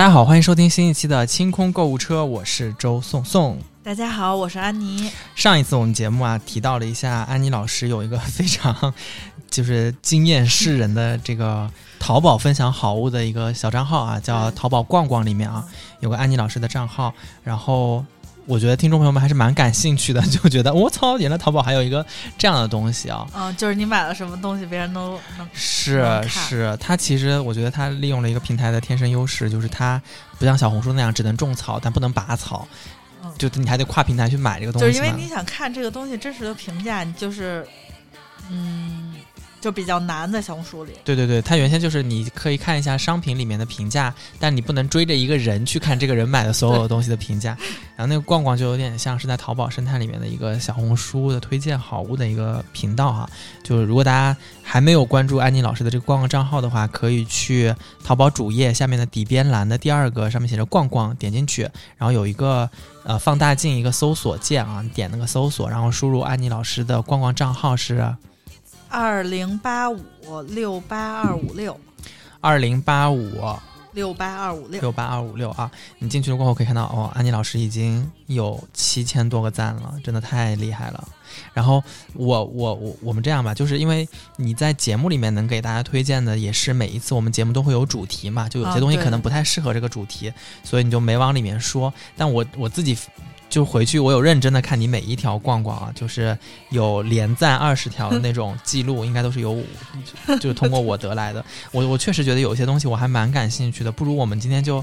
[0.00, 3.58] 大家好，欢迎收听新一期的清空购物车，我是周颂颂。
[3.82, 5.12] 大家好，我是安妮。
[5.34, 8.94] 上一次我们节目啊提到了一下，安妮老师有一个非常
[9.50, 15.62] 就是惊艳世人的这个淘宝分享好物的一个小账号啊，叫淘宝逛逛里面啊
[16.00, 17.12] 有个安妮老师的账号，
[17.44, 18.02] 然后。
[18.50, 22.04] 我觉得听众朋友们还是蛮感兴趣的， 就觉得我操，原来淘宝还有一个
[22.36, 23.24] 这样的东西啊！
[23.32, 30.02] 嗯，就是你买了什么东西，别人都能是是，它其实我觉得它利用了一个平台的天生优势，就是它
[30.36, 32.66] 不像小红书那样只能种草，但不能拔草，
[33.38, 34.88] 就你还得跨平台去买这个东西。
[34.88, 37.64] 就是因为你想看这个东西真实的评价，你就是
[38.50, 39.09] 嗯。
[39.60, 40.92] 就比较难在小红书里。
[41.04, 47.56] 对对对，它原先就是你可以看一下商品里面的评价，但你不能追着一个人去看这个人买的所有东西的评价。
[47.96, 53.28] 然后那个逛逛就有点像是在淘宝生态里面的一个小红书的推荐好物的一个频道哈。
[53.62, 61.62] 就是如果大家还没有关注安妮老师的这个逛逛账号的话，可以去淘宝主页下面的底边栏的第二个上面写着逛逛，点进去，
[61.98, 62.68] 然后有一个
[63.04, 68.16] 呃放大镜一个搜索键啊，你点那个搜索，然后输入安妮老师的逛逛账号是。
[68.92, 70.02] 二零八五
[70.48, 71.78] 六八二五六，
[72.40, 73.40] 二零八五
[73.92, 75.70] 六八二五六六八二五六啊！
[76.00, 81.08] 你进去了过后可以看到，哦，安妮老师已经有七千多个赞了，真的太厉害了。
[81.54, 81.80] 然后
[82.14, 90.32] 我我我我们这样吧，就是因为你在节目里面能给大家推荐的，也是每一次我们节目都会有主题嘛，就有些东西可能不太适合这个主题，
[90.64, 91.94] 所以你就没往里面说。
[92.16, 92.98] 但我我自己。
[93.50, 96.38] 就回去，我有认真的看你每一条逛逛啊，就是
[96.70, 99.60] 有连赞二十条的那种记录，应该都是有，
[100.40, 101.44] 就是通过我得来的。
[101.72, 104.82] 我我确实觉得有些东西我还蛮感兴趣的，不如我们今天就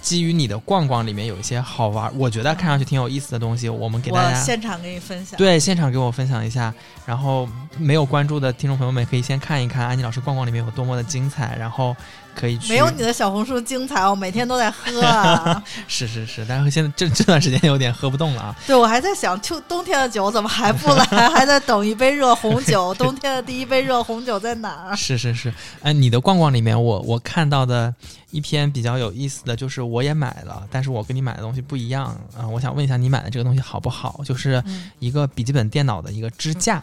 [0.00, 5.36] 基于你的逛逛里面有一些好玩，我觉得看上去挺有意思的东西，我们给大家现场给你分享。
[5.36, 6.72] 对，现场给我分享一下。
[7.04, 7.46] 然后
[7.76, 11.94] 没有关注的听众朋友们可以先看一看安妮老师逛逛里面有多么的精彩，然后。
[12.38, 15.00] 可以去，没有你的小红书精彩，我每天都在喝。
[15.02, 18.56] 啊 是是是，但是现在这这段时间有点喝不动了啊。
[18.64, 21.04] 对，我还在想，秋冬天的酒怎么还不来？
[21.34, 22.94] 还在等一杯热红酒。
[22.98, 24.94] 冬天的第一杯热红酒在哪儿？
[24.96, 27.92] 是是是，哎，你的逛逛里面，我我看到的
[28.30, 32.04] 一篇比较有意思的就是我也买了，但是我跟你买的东西不一样
[32.36, 32.46] 啊。
[32.46, 34.20] 我想问一下，你买的这个东西好不好？
[34.24, 34.62] 就是
[35.00, 36.82] 一个笔记本电脑的一个支架。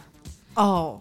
[0.54, 1.00] 哦。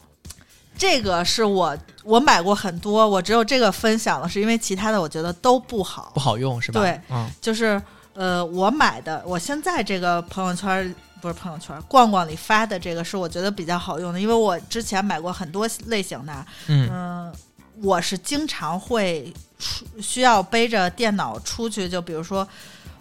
[0.77, 6.81] 这个是我我买过很多，我只有这个分享了，是因为其他的我觉得都不好，不好用是吧？
[6.81, 7.81] 对，嗯，就是
[8.13, 17.33] 呃，我买的，我现在这个朋友圈不是朋友圈，逛逛里发的这个是我觉得比较好用的，因为我之前买过很多类型的，嗯，
[17.81, 22.47] 我是经常会出需要背着电脑出去，就比如说。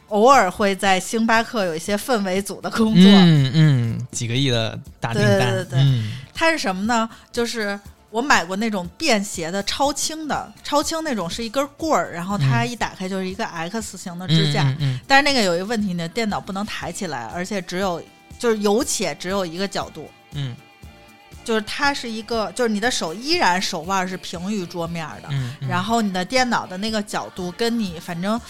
[0.08, 6.02] 偶尔会在星巴克有一些氛围组的工作，嗯嗯，几个亿的大订单，对对对，
[6.34, 7.08] 它是什么呢？
[7.30, 7.78] 就是
[8.10, 14.64] 我买过那种便携的超轻的，超轻那种是一根棍儿，然后它一打开就是一个 X 型的支架，
[15.06, 18.02] 但是那个有一个问题你的，电脑不能抬起来，而且只有
[18.38, 20.54] 就是有且只有一个角度，嗯，
[21.44, 25.28] 就是它是一个，就是你的手依然手腕是平于桌面的，
[25.68, 28.40] 然后你的电脑的那个角度跟你反正。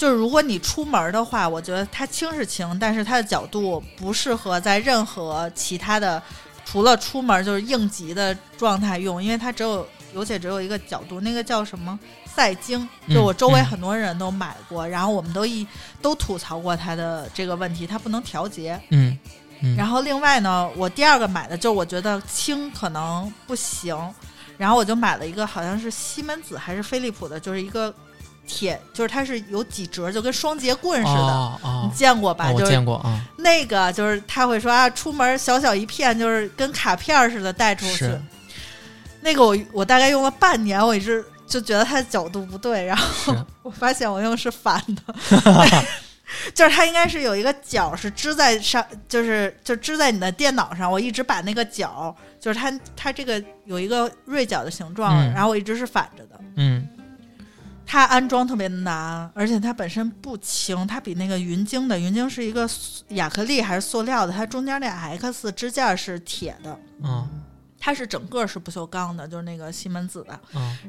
[0.00, 6.22] 就是如果你出门的话，我觉得它轻是轻，但是它的角度不适合在任何其他的，
[6.64, 15.66] 除了出门就是应急的状态用，因为它只有有且只有一个角度，那个叫什么赛晶，就我周围很多人都买过，然后我们都一
[16.00, 18.80] 都吐槽过它的这个问题，它不能调节。
[18.90, 19.18] 嗯，
[19.76, 23.96] 然后另外呢，我第二个买的就我觉得轻可能不行，
[24.56, 27.94] 然后我就买了一个好像是西门子还是飞利浦的，就是一个。
[28.50, 32.50] 铁就是它是有几折，就跟双节棍似的，你见过吧？
[32.50, 33.20] 我见过啊。
[33.38, 38.10] 那个就是他会说啊，出门小小一片，就是跟卡片似的带出去。
[39.20, 45.14] 那个我我大概用了半年，我一直就觉得它的角度不对，然后 我发现我用是反的，
[46.52, 50.90] 就是它应该是有一个角是支在上，就是就支在你的电脑上。
[50.90, 56.40] 我一直把那个角，就是它它这个有一个锐角的形状，然后我一直是反着的。
[56.56, 56.88] 嗯。
[57.90, 62.70] 它安装特别难，而且它本身不轻，它比那个云鲸的云鲸是一个
[63.08, 66.78] 亚克力还是塑料的，它中间那 X 支架是铁的。
[67.02, 67.28] 嗯。
[67.82, 70.38] 它是整个是不锈钢的，就是那个西门子的，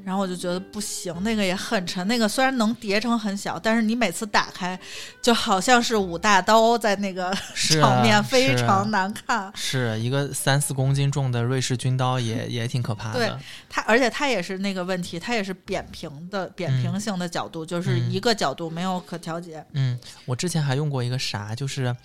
[0.04, 4.78] 然后我就觉得不行，那个也很沉，那个虽然能叠成很小，但是你每次打开，
[5.22, 9.50] 就好像是五大刀在那个 场面，非常难看。
[9.56, 13.20] 是一个三四公斤重的瑞士军刀， 也也挺可怕的。
[13.20, 13.32] 对
[13.70, 19.66] 它，而且它也是那个问题，它也是扁平的，扁平性的角度，就是一个角度没有可调节。
[19.72, 21.96] 嗯，我之前还用过一个啥，就是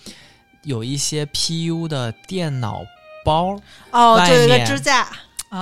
[0.62, 2.84] 有一些 PU 的电脑。
[3.26, 5.08] 包哦，就有一个支架，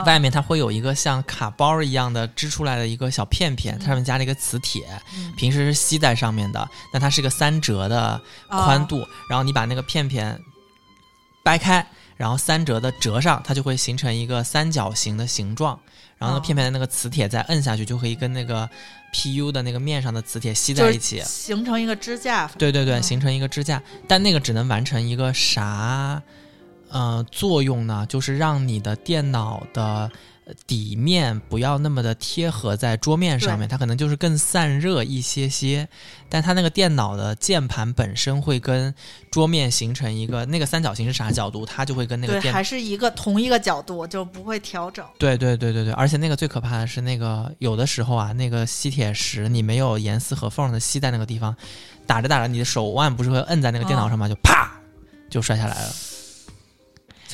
[0.04, 4.82] 外面它会有一个像卡包一样的织出来的一个小片片，它上面加了一个磁铁，
[5.36, 10.38] 平时是吸在上面的，但它是个三折的宽度，然后你把那个片片
[11.42, 15.78] 掰开，然后三折的折上，它就会形成一个三角形的形状，
[16.18, 18.68] 然后那片片的那个磁铁再摁下去，就可以跟那个
[19.12, 22.50] PU 的那个面上的磁铁吸在一起，形成一个支架。
[22.58, 26.20] 对对对，形成一个支架，但那个只能完成一个啥？
[26.94, 30.08] 呃，作用呢，就是让你的电脑的
[30.64, 35.88] 底面不要那么的贴合在桌面上面，它可能就是更散热一些些。
[36.28, 38.94] 但它那个电脑的键盘本身会跟
[39.28, 45.04] 桌面形成一个那个三角形是啥角度，它就会跟那个电还是一个同一个角度，就不会调整。
[45.18, 51.56] 对对对对对，而且那个最可怕的是那个有的时候啊，那个吸铁石你没有严丝合缝的吸在那个地方，
[52.06, 54.28] 打着打着你的手腕不是会摁在那个电脑上吗？
[54.28, 54.70] 就啪
[55.28, 55.92] 就摔下来了。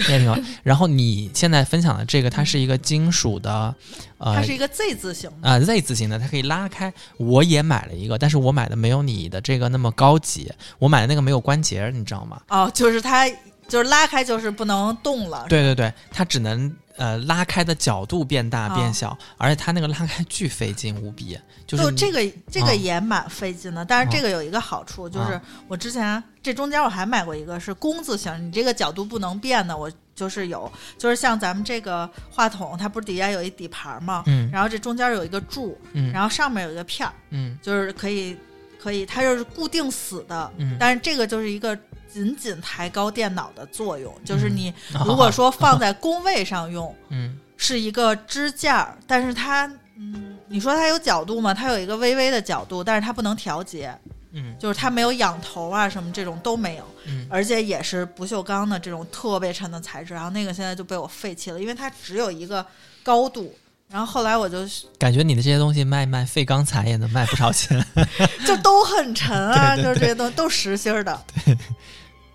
[0.08, 0.38] 也挺好。
[0.62, 3.74] 然后你现在分享的这个，它是一个金属的，
[4.18, 6.92] 呃，它是一个 Z 字形啊，Z 字形的，它可以拉开。
[7.16, 10.50] 我也买了一个，但是我买的没有你的这个那么高级。
[10.78, 12.40] 我买的那个没有关节，你知道吗？
[12.48, 13.28] 哦，就是它，
[13.68, 15.46] 就是拉开就是不能动了。
[15.48, 21.38] 对对对，它只能呃拉开的角度变大变小，而且它那个拉开巨费劲无比。
[21.66, 22.20] 就这个
[22.50, 38.36] 这个也蛮费劲的，但是这个有一个好处，就是我之前这中间我还买过一个是工字形，你这个角度不能变的，我就是有，就是像咱们这个话筒，它不是底下有一底盘嘛，嗯，然后这中间有一个柱，嗯，然后上面有一个片儿，嗯，就是可以
[38.82, 41.78] 可以，它就是固定死的，嗯，但是这个就是一个
[42.12, 44.72] 仅仅抬高电脑的作用，就是你
[45.06, 49.70] 如果说放在工位上用， 嗯，是一个支架，但是它。
[50.02, 51.52] 嗯，你说它有角度吗？
[51.52, 53.94] 它有一个微微的角度，但是它不能调节。
[54.32, 56.84] 嗯，就是它没有仰头啊，什么这种都没有。
[57.04, 60.14] 嗯，而且也是不锈钢的这种特别沉的材质。
[60.14, 62.64] 然后那个现在就被我废弃了，因为它只有一个
[63.02, 63.54] 高度。
[63.90, 64.58] 然后后来我就
[64.98, 67.84] 感觉你的这些东西卖卖废钢材也能卖不少钱，
[68.46, 71.58] 就都很沉啊，就是这些东西都实心儿的，对，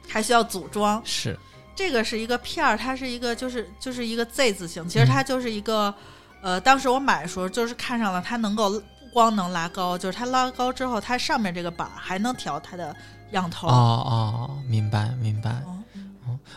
[0.07, 1.01] 还需要组装。
[1.05, 1.37] 是，
[1.75, 5.93] 这个是一个片儿，它是一个就是就是一个 Z 字形，其实它就是一个。
[6.41, 12.95] 呃，当时我买的时候就是看上了它能够不光能拉高，就是它拉高之后，它上面这个板还能调它的
[13.31, 13.67] 样头。
[13.67, 15.63] 哦哦，明白明白。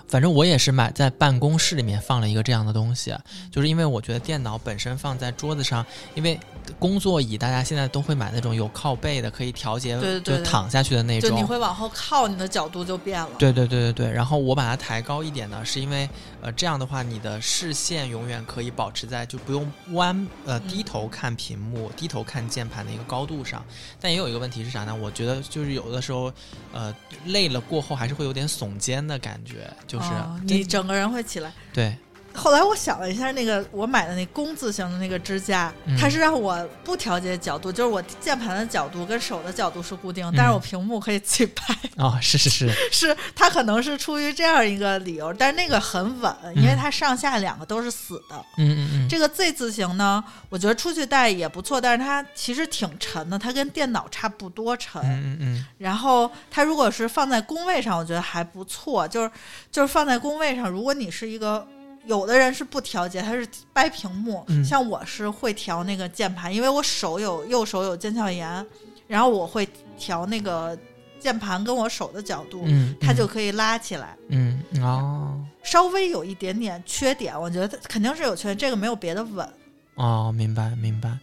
[0.07, 3.15] 反正我也是买在办公室里面放了一个这样的东西，
[3.51, 6.39] 就是因为我觉得电脑本身放在桌子上，因为
[6.79, 11.31] 工作椅大家现在都会买那种有靠背的，可以调节就躺下去的那种。
[11.31, 13.31] 就你会往后靠，你的角度就变了。
[13.39, 14.13] 对对对对对。
[14.13, 16.09] 然后我把它抬高一点呢，是因为
[16.41, 23.65] 呃这样的话，你的视线永远可以保持在就不用弯呃低头看屏幕、低头看键盘的一个高度上。
[24.01, 24.95] 但也有一个问题是啥呢？
[24.95, 26.33] 我觉得就是有的时候
[26.73, 26.95] 呃
[27.27, 29.71] 累了过后还是会有点耸肩的感觉。
[29.87, 30.07] 就是
[30.45, 31.97] 你整个人会起来，对。
[32.39, 41.75] 后来我想了一下，那个我买的那工字形的那个支架，它是让我不调节角度，就是我键盘的角度跟手的角度是固定，但是我屏幕可以自己拍。
[41.97, 48.37] 哦，是是是，是 它可能是出于这样一个理由，但是那个很稳，因为它上下两个都是死的。
[48.57, 49.09] 嗯嗯嗯。
[49.09, 55.03] 这个 Z 字形呢，我觉得出去带也不错，但是它其实挺沉的，它跟电脑差不多沉。
[55.03, 55.67] 嗯嗯嗯。
[55.79, 59.31] 然后它如果是放在工位上，我觉得还不错，就是
[59.73, 61.67] 就是放在工位上，如果你是一个。
[62.09, 64.45] 有的人是不调节，他是掰屏幕。
[64.65, 68.67] 像我是会调那个键盘，因为我手有右手有腱鞘炎，
[69.07, 70.77] 然后我会调那个
[71.21, 72.65] 键盘跟我手的角度，
[73.01, 74.17] 它就可以拉起来。
[74.29, 79.49] 嗯哦，稍微有一点点缺点，我觉得肯定是有缺点，这个没有别的稳。
[79.95, 81.17] 哦，明白明白。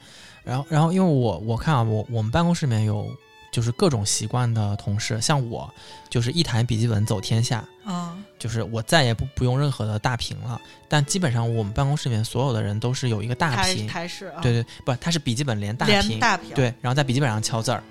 [0.43, 3.07] 然后然后，因为我我看啊，我我们办公室里面有。
[3.55, 5.73] 就是各种习惯的同事，像我，
[6.09, 10.59] 就是一台笔记本走天下，嗯，就是我再也不不用任何的大屏了。
[10.89, 17.81] 但基本上我们办公室里面所有的人都是有一个大屏台式，对对，不，它是笔记本连大屏，大屏，对，然后在笔记本上敲字儿，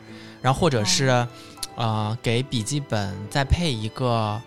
[0.43, 1.27] 然后或者是，
[1.77, 4.39] 呃，给笔记本再配一个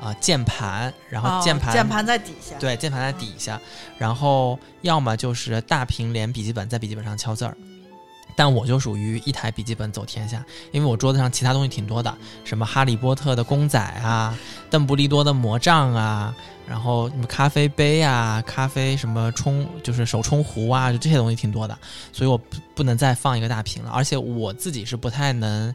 [0.00, 3.60] 呃键盘，然后键盘键盘在底下，对，键盘在底下，
[3.98, 7.56] 然后要么就是大屏连笔记本在笔记本上敲字儿。
[8.36, 12.14] 但我就属于一台笔记本走天下，因为我桌子上其他东西挺多的，
[12.44, 14.38] 什么哈利波特的公仔啊，
[14.70, 16.34] 邓布利多的魔杖啊，
[16.68, 21.76] 然后什么咖啡杯啊，咖啡什么冲就是手冲壶啊，就这些东西挺多的，
[22.12, 25.74] 所以我不不能再放一个大屏了，而且我自己是不太能，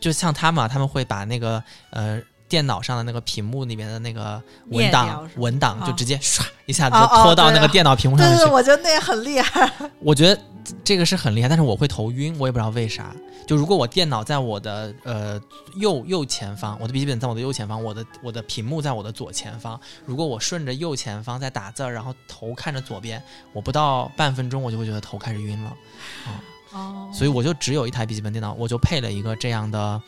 [0.00, 2.20] 就像他们，他们会把那个呃。
[2.50, 8.34] 电脑上的那个屏幕里面的那个文档，文档就直接唰一下子就拖到那个电脑屏幕上去。
[8.38, 9.70] 对对，我觉得那也很厉害。
[10.02, 10.42] 我觉得
[10.84, 13.14] 这个是很厉害，但是我会头晕，我也不知道为啥。
[13.46, 15.40] 就如果我电脑在我的呃
[15.76, 23.22] 右右前方，我的笔记本在我的右前方，我的我的屏幕在我的左前方，如果我顺着右前方在打字儿，然后头看着左边，
[23.52, 25.76] 我不到半分钟我就会觉得头开始晕了，
[26.26, 30.00] 啊，哦，所以我就只有一台笔记本电脑，我就配了一个这样的。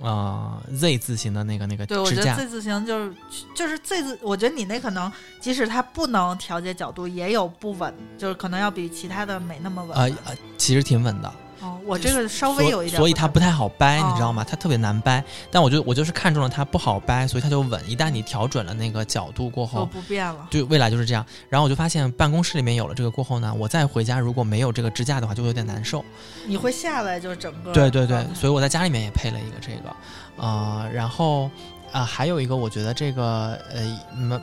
[0.00, 3.14] 呃，Z 字形的那个那个对，我觉得，Z 字形就是
[3.54, 5.10] 就是 Z 字，我觉得你那可能
[5.40, 9.96] 即使它不能调节角度，也有不稳，就是可能要比其他的没那么稳。
[9.96, 14.44] 呃呃，其实挺稳的，哦，我这个稍微有一点，所以它不太好掰，哦你知道吗？
[14.48, 15.22] 它特别难掰。
[15.50, 17.80] 但我就我就是看中了它不好掰，所以它就稳。
[17.88, 20.46] 一旦你调准了那个角度过就后，不变了。
[20.50, 21.24] 就未来就是这样。
[21.48, 26.04] 然后我就发现办公室里面有了这个过后呢，我再回家如果没有这个支架的话，就会有点难受。
[26.46, 29.96] 你会下来就是整个对对对所以我在家里面也配了一个这个，
[30.36, 31.50] 呃，然后
[31.92, 34.42] 啊、还有一个我觉得这个呃蛮蛮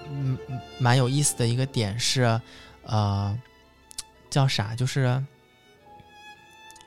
[0.79, 2.39] 蛮有意思的一个点是，
[2.83, 3.37] 呃，
[4.27, 4.75] 叫啥？
[4.75, 5.21] 就是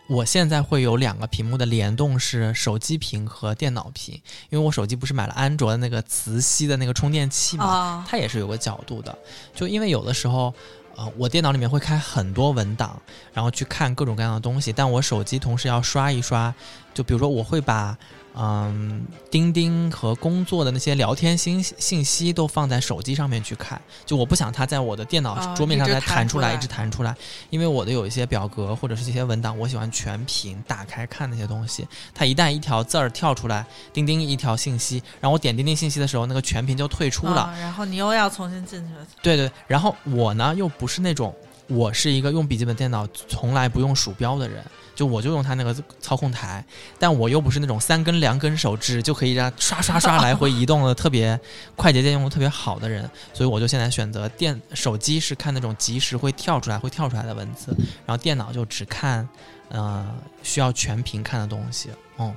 [0.09, 4.15] 我现在会有两个屏幕的联动是手机屏和电脑屏，
[4.51, 9.17] 因为我手机不是买了安卓的那个磁吸的那个充电器嘛，啊，它也是有个角度的，
[9.55, 10.55] 就因为有的时候，
[10.95, 13.01] 呃，我电脑里面会开很多文档，
[13.33, 16.55] 然后去看各种各样的东西，但我手机同时要刷一刷，
[16.95, 17.97] 就比如说我会把。
[18.39, 27.17] 嗯，钉钉和工作的那些聊天信信息都放在手机上面去看，就我不想它在我的电脑啊桌面上再弹出来，一直弹出来，
[27.49, 31.89] 因为我的有一些表格或者是这些文档，我喜欢全屏打开看那些东西。
[32.15, 41.35] 它一旦一条字儿跳出来，钉钉一条信息，然后我点钉钉信息的时候，那个全屏就退出了，啊然后你又要重新进去，对对，然后我呢又不是那种，
[41.69, 46.65] 我是一个用笔记本电脑从来不用鼠标的人，就我就用它那个操控台，
[46.99, 51.39] 但我又不是那种三根两根手指就可以让刷刷刷来回移动的特别
[51.75, 57.75] 快捷键用的特别好的人，所以我就现在选择电手机是看那种即时会跳出来会跳出来的文字，
[58.07, 59.29] 然后电脑就只看
[59.69, 60.07] 呃
[60.43, 62.33] 需要全屏看的东西，嗯。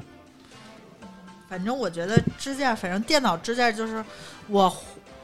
[1.48, 4.06] 反正我觉得支架，反正电脑支架就是
[4.48, 4.72] 我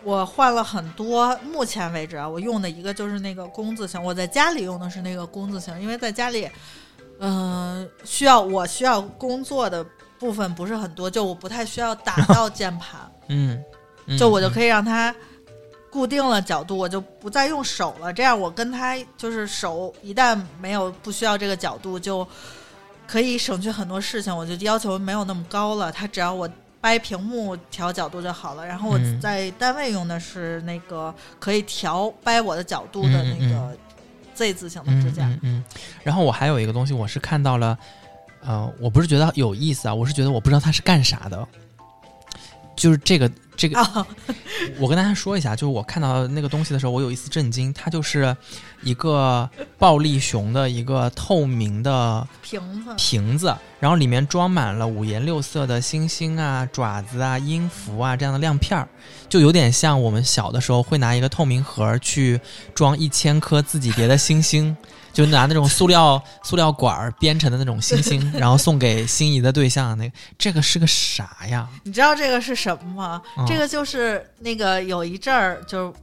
[0.06, 6.50] 我换了很多，目前为止啊，我用的一个就是那个工字型，我在家里用的是那个工字型，因为在家里，
[7.20, 9.86] 嗯、需要我需要工作的
[10.20, 13.58] 部分不是很多，就我不太需要打 到键盘，嗯，
[14.06, 15.14] 嗯嗯就我就可以让它。
[15.88, 18.12] 固定了角度，我就不再用手了。
[18.12, 22.28] 这样我跟它就是手一旦没有不需要这个角度，就
[23.08, 24.36] 可以省去很多事情。
[24.36, 26.50] 我就要求没有那么高了，它只要我
[26.86, 28.64] 掰屏幕调角度就好了。
[28.64, 33.76] 然后我嗯在单位用的是那个可以调掰我的角度的那个
[34.36, 35.26] Z 字形的嗯支架。
[35.26, 35.64] 嗯嗯。
[36.04, 37.76] 然后我还有一个东西，我是看到了，
[38.46, 41.48] 呃，我不是觉得有意思啊，我是觉得我不知道它是干啥的。
[42.76, 44.06] 就是这个这个，啊，
[44.80, 48.36] 我跟大家说一下，就是我看到那个东西的时候，我有一丝震惊，它就是
[48.84, 58.88] 一个暴力熊的一个透明的瓶子瓶子，然后里面装满了五颜六色的星星啊、爪子啊、音符啊这样的亮片儿，
[59.30, 62.40] 就有点像我们小的时候会拿一个透明盒儿去
[62.74, 64.76] 装一千颗自己叠的星星，
[65.16, 69.98] 就拿那种塑料塑料管儿编成的那种星星， 然后送给心仪的对象。
[69.98, 71.68] 那个这个是个啥呀？
[71.84, 73.22] 你知道这个是什么吗？
[73.38, 75.94] 嗯这个就是那个有一阵儿，就是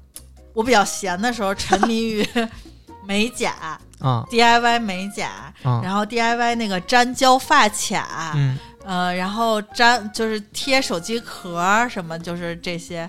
[0.54, 2.26] 我比较闲的时候，沉迷于
[3.06, 13.08] 美甲啊 DIY 美甲，啊然后 DIY 那个粘胶发卡，嗯呃，然后粘就是贴手机壳什么，就是这些。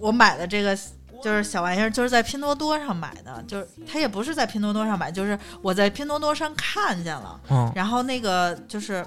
[0.00, 0.76] 我买的这个
[1.24, 9.02] 就是小玩意儿，就是在拼多多上买的，就是它也不是在拼多多上买，就是我在拼多多上看见了，嗯然后那个就是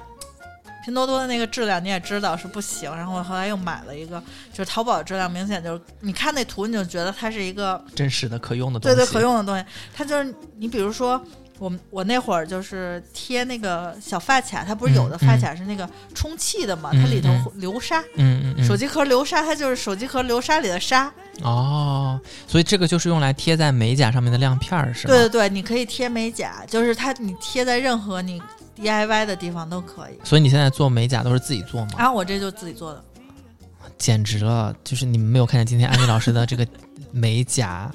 [0.83, 4.19] 拼多多的那个质量你也知道是不行，然后我后来又买了一个，
[4.51, 11.24] 就是淘宝质量明显就是你看那图你就觉得它是一个真实的可用的东西，对对可用的东西，它就是你比如说。
[11.60, 21.12] 我我那会儿就是贴那个小发卡，它不是有的发卡是那个充气的嘛，嗯它里头流沙，嗯嗯嗯，手机壳流沙，它就是手机壳流沙里的沙。
[21.44, 25.14] 哦，所以这个就是用来贴在美甲上面的亮片儿，是吗？
[25.14, 28.42] 对对对，你可以贴美甲，就是它你贴在任何你
[28.80, 30.20] DIY 的地方都可以。
[30.24, 31.92] 所以你现在做美甲都是自己做吗？
[31.98, 33.04] 啊我这就自己做的，
[33.98, 34.76] 简直了！
[34.84, 36.68] 就是你们没有看见今天安妮老师的这个
[37.12, 37.92] 美甲，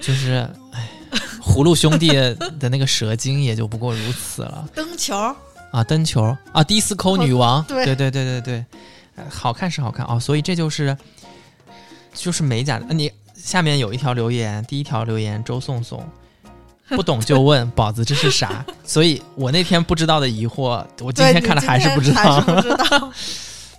[0.00, 0.88] 就是哎，
[1.46, 5.16] 葫芦兄弟的那个蛇精也就不过如此了灯球
[5.70, 5.84] 啊！
[5.84, 8.64] 灯球啊，迪斯科女王，对对对对对
[9.30, 10.96] 好看是好看哦，所以这就是
[12.12, 12.86] 就是美甲的。
[12.88, 16.04] 呃你下面有一条留言，第一条留言周颂颂。
[16.88, 18.64] 不懂就问 宝子这是啥？
[18.84, 23.12] 所以我那天不知道的疑惑，我今，天看了你还是不知道。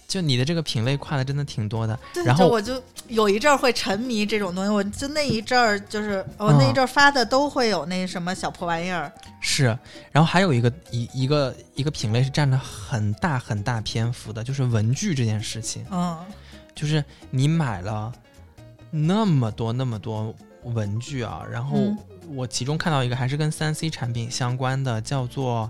[0.07, 1.99] 就你的这个品类跨的真的挺多的。
[2.23, 9.11] 然后我就有一阵儿会沉迷这种东西，我就那一阵儿就是我那一阵儿发的都会有那什么小破玩意儿。
[9.41, 9.65] 是，
[10.11, 15.85] 然后还有一个一一个一个品类是占了很大很大篇幅的，就是文具这件事情。
[15.91, 16.17] 嗯，
[16.73, 18.11] 就是你买了
[18.89, 20.33] 那么多那么多
[20.63, 21.77] 文具啊，然后
[22.33, 25.69] 我其中看到一个还是跟三 C 产品相关的，叫做。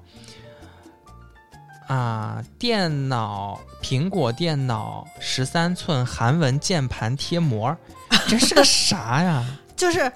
[1.87, 7.75] 啊，电脑苹果电脑十三寸韩文键盘贴膜，
[8.27, 9.45] 这是个啥呀？
[9.75, 10.11] 就是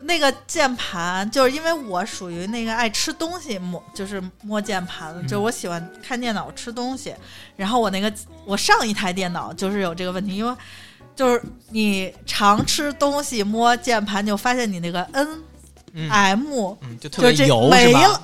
[0.00, 7.14] 那个键盘，就是因为我属于那个爱吃东西摸，就是摸键盘，就是我喜欢看电脑吃东西。
[7.54, 8.12] 然后我那个
[8.44, 10.56] 我上一台电脑就是有这个问题，因为
[11.14, 15.42] 就是你常吃东西摸键盘，就发现你那个 N。
[16.10, 18.20] M 就特别油没了，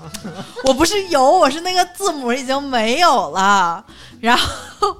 [0.64, 3.82] 我不是油，我是那个字母已经没有了。
[4.20, 4.94] 然后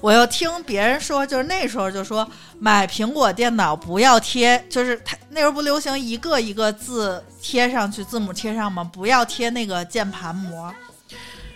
[0.00, 2.26] 我又听别人说，就是那时候就说
[2.60, 8.88] 买苹果电脑不要贴，就是它那时候不流行一个一个字贴上去，字母贴上吗？
[8.92, 10.72] 不要贴那个键盘膜。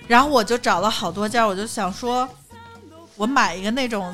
[0.09, 2.29] 然后我就找了好多家，我就想说，
[3.17, 4.13] 我买一个那种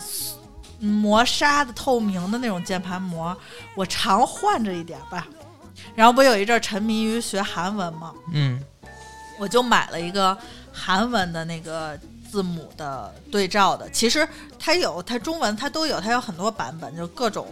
[0.79, 3.35] 磨砂的透明的那种键盘膜，
[3.75, 5.27] 我常换着一点吧。
[5.95, 8.13] 然后不有一阵沉迷于学韩文嘛？
[8.33, 8.59] 嗯，
[9.39, 10.37] 我就买了一个
[10.73, 11.99] 韩文的那个
[12.31, 13.89] 字母的对照的。
[13.91, 14.27] 其实
[14.59, 17.47] 它有，它中文它都有，它有很多版本，就各种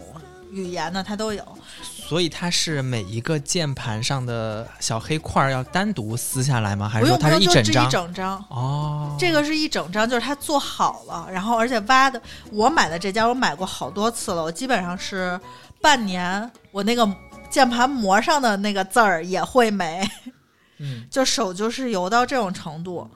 [0.51, 1.43] 语言的它都有。
[1.83, 6.89] 所以它是每一个键盘上的小黑块要单独撕下来吗？
[6.89, 7.87] 还是说它是一整张？
[7.87, 12.19] 一整张哦，这个是一整张，就是它做好了，然后而且挖的。
[12.51, 15.39] 我买的这家我买过好多次了，我基本上是
[15.79, 17.07] 半年，我那个。
[17.51, 20.01] 键盘膜上的那个字儿也会没，
[20.79, 23.07] 嗯， 就手就是油到这种程度。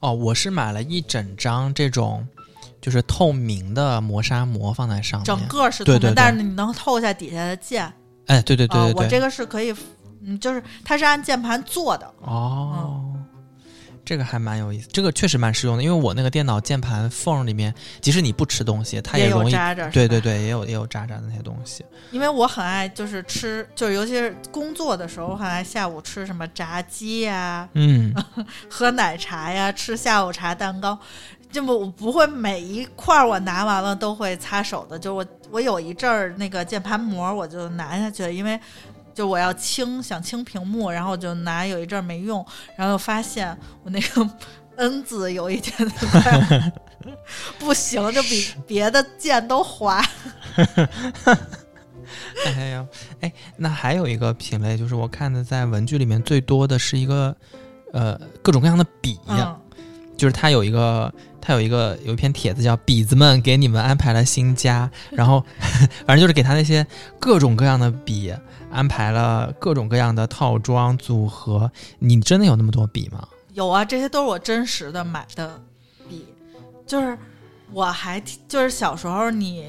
[0.00, 2.26] 哦，我是买了一整张这种，
[2.80, 7.84] 就是透明的磨砂膜放在上面，整个是透明，但是你能透下底下的键。
[8.26, 9.74] 哎，对对对对对，我这个是可以，
[10.22, 12.14] 嗯，就是它是按键盘做的。
[12.22, 13.03] 哦。
[14.04, 19.88] 这个还蛮有意思，这个确实蛮实用的，因为我那个电脑键盘缝里面，即使你不吃东西，它也容易渣渣。
[19.88, 21.84] 对对对，也有也有渣渣的那些东西。
[22.10, 28.14] 因为我很爱就是吃，就是尤其是工作的时候，我很爱下午吃什么炸鸡呀，嗯，
[28.68, 30.98] 喝奶茶呀，吃下午茶蛋糕，
[31.50, 38.60] 这么我不会每一块我拿完了都会擦手的，就我我有一阵儿那个键盘膜我就拿下去了，因为。
[39.14, 42.44] 就我要清，想清屏幕，然后我就拿，有一阵儿没用，
[42.76, 44.30] 然后又发现我那个
[44.76, 45.72] N 字有一点
[47.58, 50.04] 不行，就比别的键都滑。
[52.46, 52.86] 哎呀，
[53.20, 57.34] 哎，那还有一个品类，就是我看的在文具里面最多的是一个
[57.92, 59.18] 呃各种各样的笔，
[60.16, 61.12] 就是它有一个
[61.44, 65.44] 它有一个有一篇帖子叫“笔子们给你们安排了新家”，然后
[66.06, 66.84] 反正就是给他那些
[67.20, 68.32] 各种各样的笔。
[68.70, 73.24] 安排了各种各样的套装组合，你真的有那么多笔吗？
[73.52, 75.62] 有啊，这些都是我真实的买的
[76.08, 76.26] 笔，
[76.84, 77.16] 就是
[77.70, 79.64] 我还就是小时候你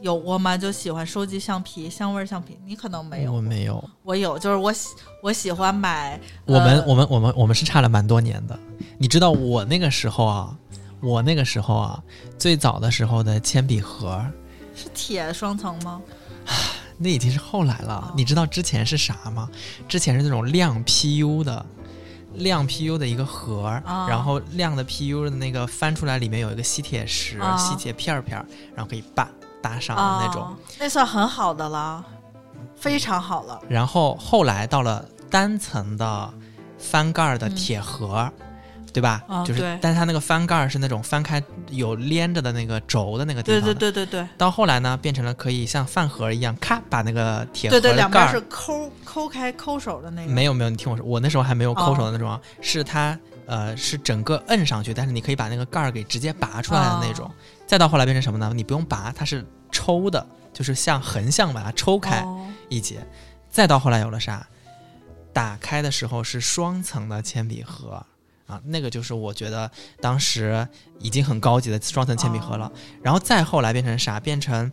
[0.00, 0.56] 有过吗？
[0.56, 6.20] 就喜欢收集橡皮、香味橡皮，你可能没有，我没有，我有，就是我喜我喜欢买。
[6.44, 8.56] 我们我们我们我们是差了蛮多年的，
[8.98, 10.56] 你知道我那个时候啊，
[11.04, 12.02] 我那个时候啊，
[12.38, 14.24] 最早的时候的铅笔盒
[14.74, 16.00] 是铁双层吗？
[16.96, 19.50] 那已经是后来了，你知道之前是啥吗？
[19.86, 21.66] 之前是那种亮 PU 的，
[22.34, 28.38] 亮 PU 的一个盒儿，然后亮的 PU 的那个翻出来，里面有一个吸铁石、吸铁片片，
[28.74, 29.28] 然后可以叭
[29.60, 30.56] 搭上的那种。
[30.78, 32.02] 那算很好的了，
[32.74, 33.60] 非常好了。
[33.68, 36.32] 然后后来到了单层的
[36.78, 38.32] 翻盖的铁盒。
[38.94, 39.20] 对吧？
[39.44, 43.60] 就是，但是它那个翻盖是那种翻开有连着的那个轴的那个地方。
[43.60, 44.28] 对对对对对。
[44.38, 50.32] 到后来呢，变成了可以像饭盒一样，咔把那个铁盒的盖对对，两边是抠抠开抠手的那个。
[50.32, 57.28] 没有没有，你听我说，我那时候还没有抠手的那种，是它呃是整个摁上去，但是你可以把那个盖儿给直接拔出来的那种。
[57.66, 58.52] 再到后来变成什么呢？
[58.54, 62.24] 你不用拔，它是抽的，就是像横向把它抽开
[62.68, 63.04] 一节。
[63.50, 64.46] 再到后来有了啥？
[65.32, 68.00] 打开的时候是双层的铅笔盒。
[68.46, 70.66] 啊，那个就是我觉得当时
[70.98, 72.70] 已经很高级的双层铅笔盒了，
[73.02, 74.20] 然后再后来变成啥？
[74.20, 74.70] 变成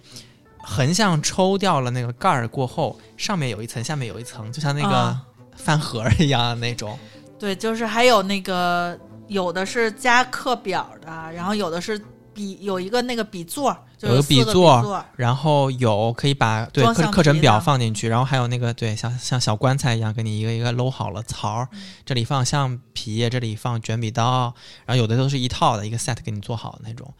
[0.64, 5.18] 横向抽掉了那个盖儿过后，上面有一层，下面有一层，就像那个
[5.56, 6.98] 饭盒一样的那种。
[7.40, 12.00] 对，就是还有那个有的是加课表的，然后有的是
[12.34, 21.70] 笔有一个那个笔座，有个笔座，然后有可以把对课课程表放进去，然后还有那个对像像小棺材一样，给你一个一个搂好了槽儿，
[22.06, 24.54] 这里放橡皮，这里放卷笔刀，
[24.86, 27.14] 然后有的都是一套的一个 set 给你做好的那种。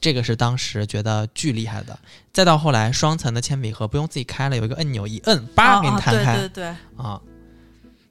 [0.00, 1.98] 这个是当时觉得巨厉害的。
[2.32, 6.36] 再到后来，双层的铅笔盒不用自己开了，有一个按钮一摁，叭给你弹开。
[6.36, 7.20] 对对对啊。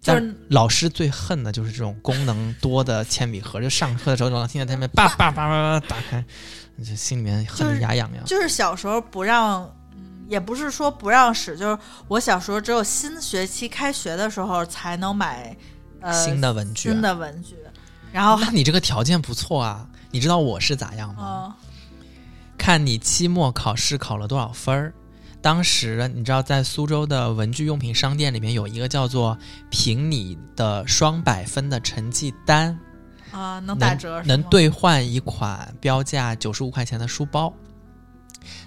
[0.01, 6.23] 就是老师最恨的就是这种功能多的铅笔盒，就上课的时候老听见他们叭叭叭叭叭打开，
[6.77, 8.23] 就心里面恨得牙痒痒。
[8.25, 9.69] 就是小时候不让，
[10.29, 15.55] 也不是说不让使，就是我小时候只有新学期开学的时候才能买
[15.99, 17.57] 呃新的文具，新的文具。
[18.13, 21.55] 然后那你这个条件不错啊，你知道我是咋样吗？
[22.57, 24.93] 看你期末考试考了多少分儿。
[25.41, 29.37] 当时你知道，在苏州的文具用品商店里面有一个叫做
[29.71, 32.77] “凭你的双百分的成绩单”，
[33.31, 37.53] 啊，能打折，能兑换一款标价九十五块钱的书包。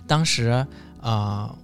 [0.07, 0.67] 当时
[1.01, 1.55] 呃，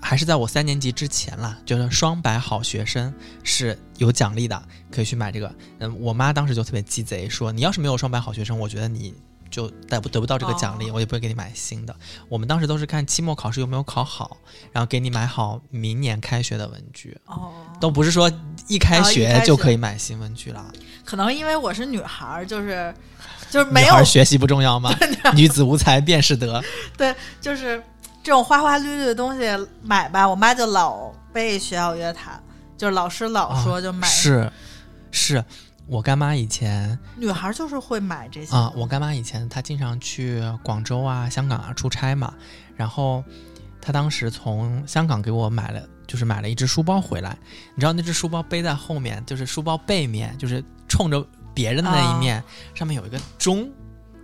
[0.00, 5.54] 还是在我三年级之前啦，就是双百好学生是有奖励的，可以去买这个。
[5.78, 9.14] 嗯，我妈当时就特别鸡贼，说你要是没有双百好学生，我觉得你。
[9.50, 11.94] 就得不得不到这个奖励，我也不会给你买新的。
[12.28, 14.36] 我们当时都是看期末考试有没有考好，
[14.72, 17.16] 然后给你买好明年开学的文具。
[17.26, 18.30] 哦，都不是说
[18.68, 20.64] 一开学就可以买新文具了。
[21.04, 22.92] 可能因为我是女孩，就是
[23.50, 24.92] 就是没有学习不重要吗？
[25.34, 26.62] 女子无才便是德。
[26.96, 27.82] 对，就是
[28.22, 29.46] 这种花花绿绿的东西
[29.82, 32.42] 买吧，我妈就老被学校约谈，
[32.76, 34.50] 就是老师老说就买是
[35.10, 35.44] 是。
[35.86, 38.72] 我干妈以前女孩就是会买这些啊。
[38.74, 42.34] 我干妈以前她经常去广州啊、香港啊出差嘛，
[42.74, 43.22] 然后
[43.80, 47.38] 她当时从香港给我买了，就是买了一只书包回来。
[47.74, 52.42] 你知道那只书包背在后面，就是书包背面就是冲着别人的那一面，
[52.74, 53.70] 上面有一个钟。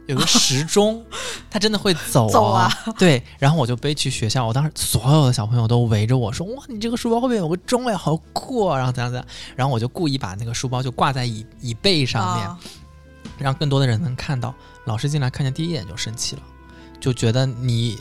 [0.06, 1.04] 有个时钟，
[1.50, 2.70] 它真的会走啊！
[2.98, 12.72] 对，然后我就背去学校，我当时所有的小朋友都围着我说：“哇，你这个书包后面有个钟哎，好酷！”啊然后怎样怎样，然后我就故意把那个书包就挂在椅椅背上面，
[13.38, 14.54] 让更多的人能看到。
[14.84, 16.42] 老师进来看见第一眼就生气了，
[17.00, 17.96] 就觉得你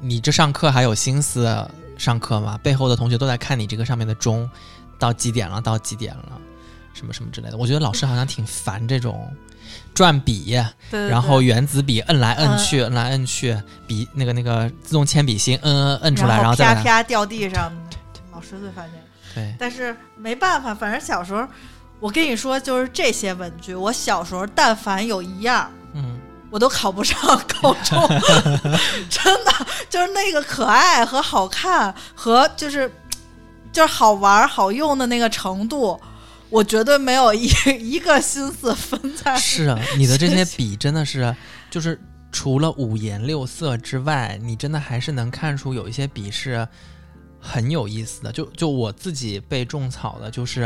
[0.00, 2.58] 你这上课还有心思上课吗？
[2.62, 4.50] 背后的同学都在看你这个上面的钟，
[4.98, 5.60] 到几点了？
[5.60, 6.40] 到几点了？
[6.92, 7.56] 什么什么之类的。
[7.56, 9.32] 我觉得老师好像挺烦这种。
[10.00, 10.58] 转笔，
[11.10, 13.54] 然后原子笔摁来摁去，摁来摁去，
[13.86, 17.70] 笔那个那个自动铅笔芯摁摁摁出来，然后啪啪掉地上。
[18.32, 19.04] 老师最烦这个。
[19.34, 21.46] 对，但是没办法，反正小时候，
[21.98, 27.20] 我跟你说，就是这些文具，我小时候但凡有一样，嗯，我都考不上
[27.60, 28.00] 高中，
[29.10, 29.52] 真的
[29.90, 32.90] 就是那个可爱和好看和就是
[33.70, 36.00] 就是好玩好用的那个程度。
[36.50, 39.36] 我绝对没有一一个心思分在。
[39.36, 41.34] 是啊，你的这些笔真的是，
[41.70, 41.98] 就是
[42.32, 46.66] 除了五颜六色之外，你真的还是能看出有一些笔是
[47.40, 48.32] 很有意思的。
[48.32, 50.62] 就就我自己被种草的，就是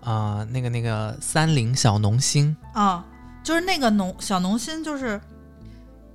[0.00, 3.04] 啊，那个那个三菱小农心啊，
[3.42, 5.20] 就是那个农小农心，就是。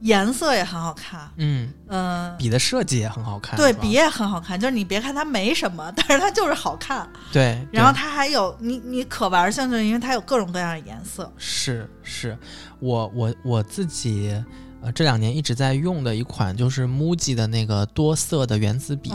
[0.03, 4.59] 颜色也很好看，嗯嗯，笔的设计也很好看，对，笔也很好看。
[4.59, 7.09] 就是你别看它没什么， 但是它就是好看。
[7.31, 11.31] 对，然后它还有你你可玩性，就是因为它有各种各样的颜色。
[11.37, 12.37] 是是，
[12.79, 14.43] 我我我自己。
[14.83, 19.09] 呃，这两年一直在用的一款就是 MUJI 的那个多色的原子笔，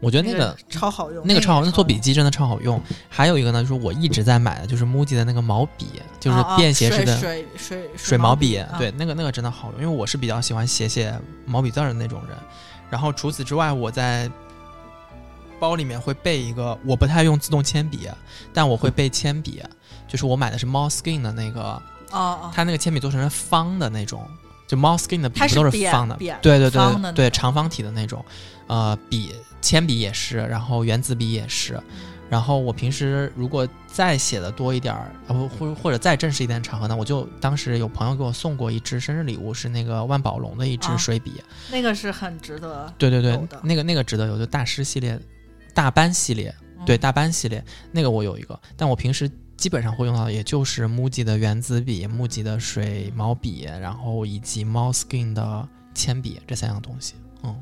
[0.00, 2.78] 我觉得那个超好用，那个超好，用做笔记真的超好用。
[3.08, 5.86] 还有一个呢，就是我一直在买的，就是 MUJI 的那个毛笔，
[6.20, 12.36] 就是便携式的水水水毛笔，对，那个那个真的好用，因为我是比较喜欢写写毛笔字的那种人。
[12.90, 14.30] 然后除此之外，我在
[15.58, 18.06] 包里面会备一个，我不太用自动铅笔，
[18.52, 19.62] 但我会备铅笔，
[20.06, 21.62] 就是我买的是 Moleskine 的那个，
[22.10, 24.28] 哦哦，它那个铅笔做成了方的那种。
[24.68, 26.14] 就 Moleskine 的笔不都是方的？
[26.42, 28.24] 对对对对，长方体的那种，
[28.66, 31.82] 呃，笔铅笔也是，然后原子笔也是，
[32.28, 45.18] 然后我平时如果再写的多一点儿，或或或者再正式一点场合呢，我就当时有朋友给我送过一支生日礼物，是那个万宝龙的一支水笔，那个是很值得，对对对，那个那个值得有，就大师系列、
[45.72, 46.54] 大班系列，
[46.84, 49.30] 对大班系列那个我有一个，但我平时。
[49.58, 57.14] 基本上会用到，也就是 MUJI 的原子笔、MUJI 的水毛笔，然后以及 Moleskine 的铅笔这三样东西。
[57.42, 57.60] 嗯，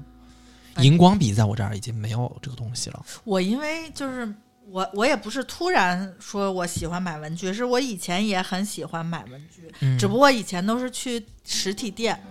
[0.77, 3.05] 荧光笔在我这儿已经没有这个东西了。
[3.25, 4.31] 我因为就是
[4.69, 12.23] 我，我也不是突然说我喜欢买文具，是我以前也很喜欢买文具，只不过以前都是去实体店，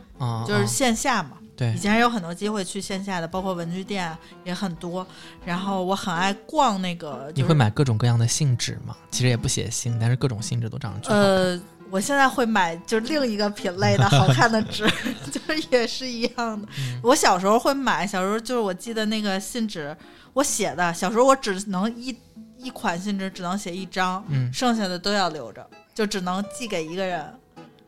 [0.47, 1.37] 就是线下嘛。
[1.55, 5.05] 对，以前有很多机会去线下的，包括文具店也很多。
[5.45, 7.31] 然后我很爱逛那个。
[7.33, 8.95] 你会买各种各样的信纸吗？
[9.09, 14.85] 其实也不写信，但是各种信纸都长得呃，我现在会买就是另一个品类的好看的纸，
[15.31, 16.67] 就是也是一样的。
[17.01, 19.95] 我小时候会买，小时候就是我记得那个信纸，
[20.33, 22.13] 我写的小时候我只能一
[22.57, 27.23] 一款信纸只能写一张，嗯，剩下的都要留着，就只能寄给一个人。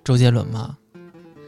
[0.06, 0.78] 周杰伦吗？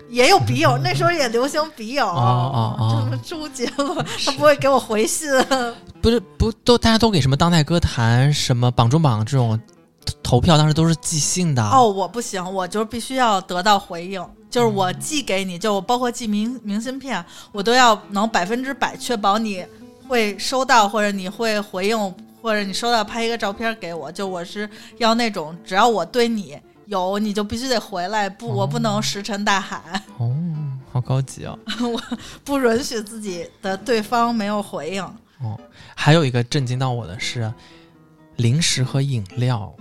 [0.10, 2.06] 也有笔友，那时候也流行笔友。
[2.08, 5.30] 哦哦哦，周杰伦他不会给我回信。
[6.02, 9.60] 不是不都大家都给什么当代歌坛什么榜中榜这种
[10.24, 11.64] 投票，当时都是寄信的。
[11.64, 19.66] 哦，我不行，我就必须要得到回应，就是我寄给你，就包括寄明明信片，我都要能百分之百确保你
[20.08, 24.12] 会收到，或者你会回应，或者你收到拍一个照片给我。
[24.12, 24.68] 就我是
[24.98, 26.58] 要那种，只要我对你。
[26.90, 29.80] 有你就必须得回来，不，我不能石沉大海。
[30.18, 30.36] 哦，
[30.92, 31.58] 好高级哦！
[31.88, 35.04] 我不允许自己的对方没有回应。
[35.42, 35.60] 哦，
[35.96, 37.54] 还有一个震惊到我的是，
[38.38, 39.72] 零食和饮料，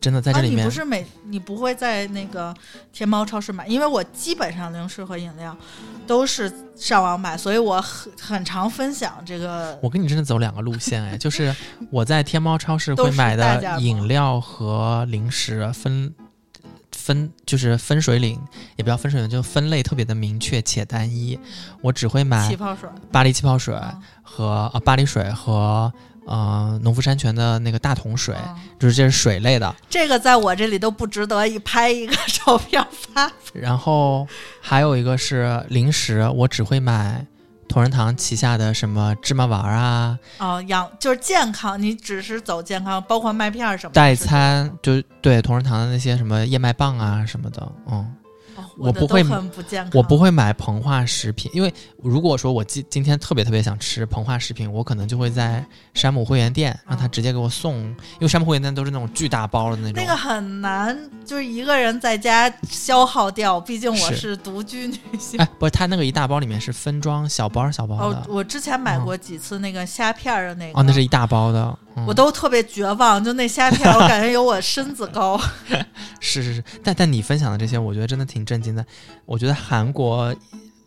[0.00, 0.58] 真的在这里面。
[0.58, 2.52] 你不是每你不会在那个
[2.92, 5.56] 天猫超市买，因为我基本上零食和饮料
[6.04, 9.78] 都是上网买，所以我很很常分享这个。
[9.80, 11.54] 我跟你真的走两个路线哎， 就是
[11.92, 16.12] 我在天猫超市会买的饮料和零食分。
[17.06, 18.36] 分就是分水岭，
[18.74, 21.38] 也不叫分水岭，就分类特别的明确且单一。
[21.80, 23.78] 我只会买气泡水、巴黎气泡水
[24.24, 25.92] 和啊巴黎水和
[26.26, 28.34] 呃农夫山泉的那个大桶水，
[28.76, 29.72] 就是这是水类的。
[29.88, 33.30] 这个在我这里都不值得一拍一个 照片发。
[33.52, 34.26] 然后
[34.60, 37.24] 还有一个是零食，我只会买。
[37.68, 40.18] 同仁堂旗下的什么芝麻丸啊？
[40.38, 48.15] 哦，养就是健康，你只是走健康，包括麦片什么代餐，就对同仁堂的那些什么燕麦棒啊什么的，嗯。
[48.78, 49.24] 我不会，
[49.92, 59.92] 我不会买膨化食品，因为如果说我今今天特别特别想吃膨化食品，我可能就会在山姆会员店让他直接给我送，因为山姆会员店都是那种巨大包的那种。
[59.94, 65.40] 那个很难，就是一个人在家消耗掉，毕竟我是独居女性。
[65.40, 68.18] 哎，不是，他那个一大包里面是分装小包小包的。
[68.18, 70.78] 哦，我之前买过几次那个虾片的那个。
[70.78, 71.78] 哦，那是一大包的。
[72.06, 75.40] 我都特别绝望，就那虾片，我感觉有我身子高。
[76.20, 78.84] 是是是，但但你分享的这些，我觉得真的挺震惊的。
[79.24, 80.34] 我觉得韩国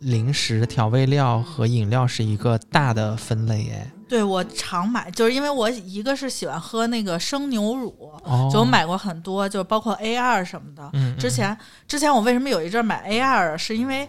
[0.00, 3.90] 零食、调味料和饮料是一个大的分类，哎。
[4.08, 8.12] 对，我常买，就是因为我一个是喜欢喝那个生牛乳，
[8.52, 10.90] 就买过很多，就包括 A 二什么的。
[10.94, 11.16] 嗯。
[11.16, 14.08] 之前之前我为什么有一阵买 A 二，是因为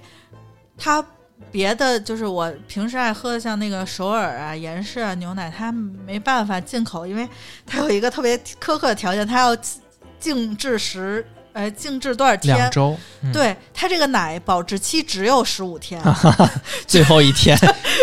[0.78, 1.06] 它。
[1.52, 7.28] 别的就是我平时爱喝的，像那个首尔啊、严氏啊牛奶，它没办法进口，因为
[7.66, 9.58] 它有一个特别苛刻的条件，它要
[10.20, 12.56] 静置时，呃，静置多少天？
[12.56, 12.98] 两周。
[13.34, 16.02] 对，它这个奶保质期只有十五天，
[16.88, 17.58] 最后一天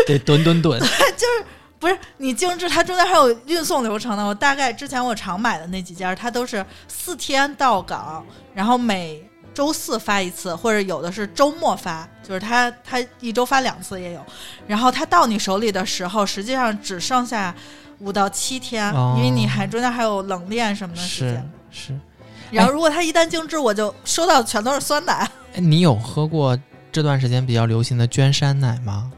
[0.06, 0.80] 得吨吨吨。
[0.80, 1.44] 就是
[1.78, 4.26] 不是你静置，它中间还有运送流程呢。
[4.26, 9.22] 我大概之前我常买的那几家，它都是四天到港，然后每。
[9.54, 14.24] 周四发一次，或者有的是周末发，就是它它一周发两次也有。
[14.68, 17.52] 然后它到你手里的时候，实际上只剩下
[17.98, 21.50] 五到七天，因为你还中间还有冷链什么的时间。
[21.72, 22.00] 是是。
[22.50, 25.28] 然后如果它一旦静置，我就收到全都是酸奶。
[25.54, 26.58] 你有喝过
[26.90, 29.10] 这段时间比较流行的娟山奶吗？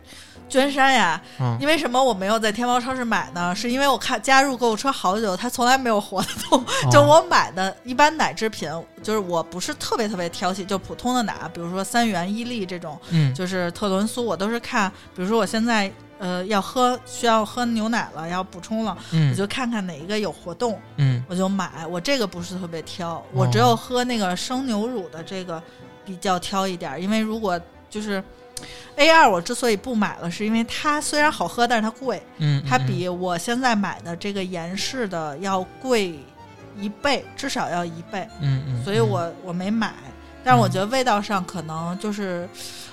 [0.48, 1.22] 娟山呀，
[1.60, 3.54] 因为什么我没有在天猫超市买呢？
[3.54, 6.64] 是因为我看加入购物车好久，它从来没有活动。
[6.90, 8.68] 就我买的一般奶制品，
[9.00, 15.88] 就是我不是特别特别挑剔，就普通的奶，比如说三元伊利这种，嗯，就是特仑苏，我都是看，比如说我现在
[16.20, 21.84] 呃要喝需要喝牛奶了，要补充了，我就看看哪一个有活动，嗯，我就买。
[21.88, 25.60] 我这个不是特别挑，我只有喝那个生牛乳的这个
[26.04, 28.22] 比较挑一点，因为如果就是。
[28.96, 32.22] A 二我之所以不买了，是因为它虽然好喝，但是它贵。
[32.36, 36.18] 嗯，它比我现在买的这个严氏的要贵
[36.78, 38.28] 一倍，至少要一倍。
[38.42, 39.94] 嗯嗯，所以我我没买。
[40.44, 42.48] 但是我觉得味道上可能就是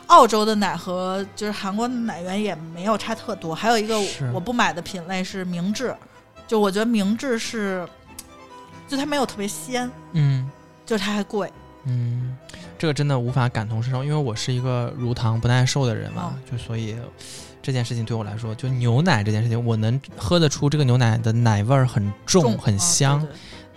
[0.08, 3.56] 澳洲的奶和就是韩国的奶源也没有差特多。
[3.56, 3.96] 还有一个
[4.34, 5.96] 我不买的品类是明治，
[6.48, 7.88] 就我觉得明治是
[8.88, 9.90] 就它没有特别鲜。
[10.14, 10.50] 嗯，
[10.86, 11.52] 就它还贵。
[11.86, 12.38] 嗯。
[12.80, 16.96] 这个真的无法感同身受，因为我是一个乳糖不耐受的人嘛，就所以
[17.60, 23.26] 这件事情对我来说，就牛奶这件事情，我能喝得出这个牛奶的奶味儿很重很香。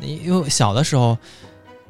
[0.00, 1.16] 因为小的时候，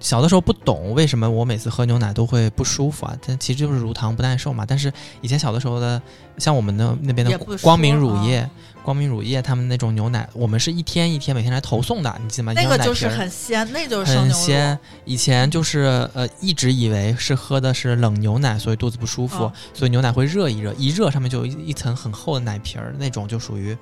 [0.01, 4.65] 小的时候不懂为什么我每次喝牛奶都会不舒服啊，但其实就是乳糖不耐受嘛。
[4.67, 6.01] 但是以前小的时候的，
[6.39, 8.49] 像我们的那边的光明乳业。
[8.83, 12.55] 光明乳业他们那种牛奶，我们是一天一天每天来投送的，你记得吗？
[12.55, 14.77] 那个就是很鲜，那就是很鲜。
[15.05, 23.77] 以前就是呃，一直以为是喝的是冷牛奶，所以肚子不舒服，所以牛奶会热一热，一热上面就有一层很厚的奶皮儿，那种就属于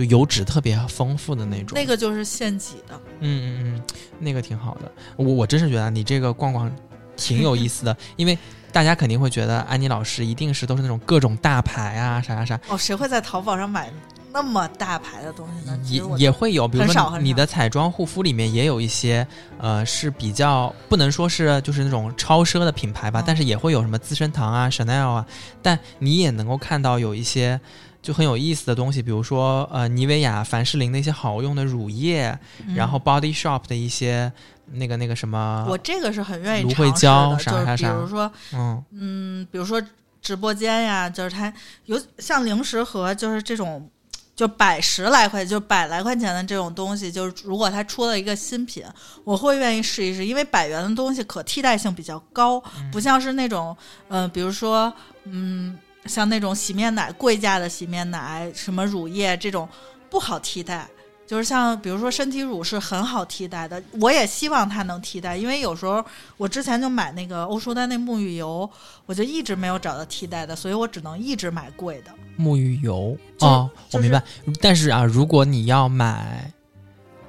[0.00, 1.74] 就油脂特别丰富的那种。
[1.74, 3.82] 那个就是现挤的，嗯嗯嗯，
[4.18, 4.90] 那个挺好的。
[5.16, 6.70] 我我真是觉得你这个逛逛
[7.16, 8.38] 挺有意思的， 因为
[8.72, 12.60] 大家肯定会觉得安妮老师一定是都是那种各种大牌啊，啥啥啥。
[12.68, 13.92] 哦，谁会在淘宝上买
[14.32, 15.78] 那么大牌的东西呢？
[15.84, 19.26] 也也会有，比如说你的彩妆护肤里面也有一些，
[19.58, 25.26] 呃，是比较不能说是就是那种超奢的品牌吧，但是也会有什么资生堂啊、Chanel 啊，
[25.60, 27.60] 但你也能够看到有一些。
[28.02, 32.38] 就很有意思的东西，比如说呃，妮维雅、凡士林的一些好用的乳液，
[32.74, 34.32] 然后 Body Shop 的一些
[34.72, 38.84] 那个那个什么，我这个是很愿意芦荟胶啥啥啥，比如说嗯。
[38.92, 39.82] 嗯，比如说
[40.22, 41.52] 直播间呀，就是它
[41.84, 43.86] 有像零食盒，就是这种
[44.34, 48.82] 就百十来块，就百来块钱的这种东西，就是如果它出了一个新品，
[49.24, 53.76] 我会愿意试一试，因为百元的东西可替代性比较高，不像是那种
[54.08, 54.90] 嗯，比如说
[55.24, 55.78] 嗯。
[56.06, 59.68] 像那种洗面奶，贵价的洗面奶，什么乳液这种
[60.08, 60.88] 不好替代。
[61.26, 66.04] 就是像比如说身体乳是很好替代的，我也希望它能替代，因为有时候
[66.36, 68.68] 我之前就买那个欧舒丹那沐浴油，
[69.06, 73.16] 我就一直没有找到替代的，所以我只能一直买贵的沐浴油。
[73.38, 74.20] 哦，我明白。
[74.60, 76.52] 但是啊，如果你要买，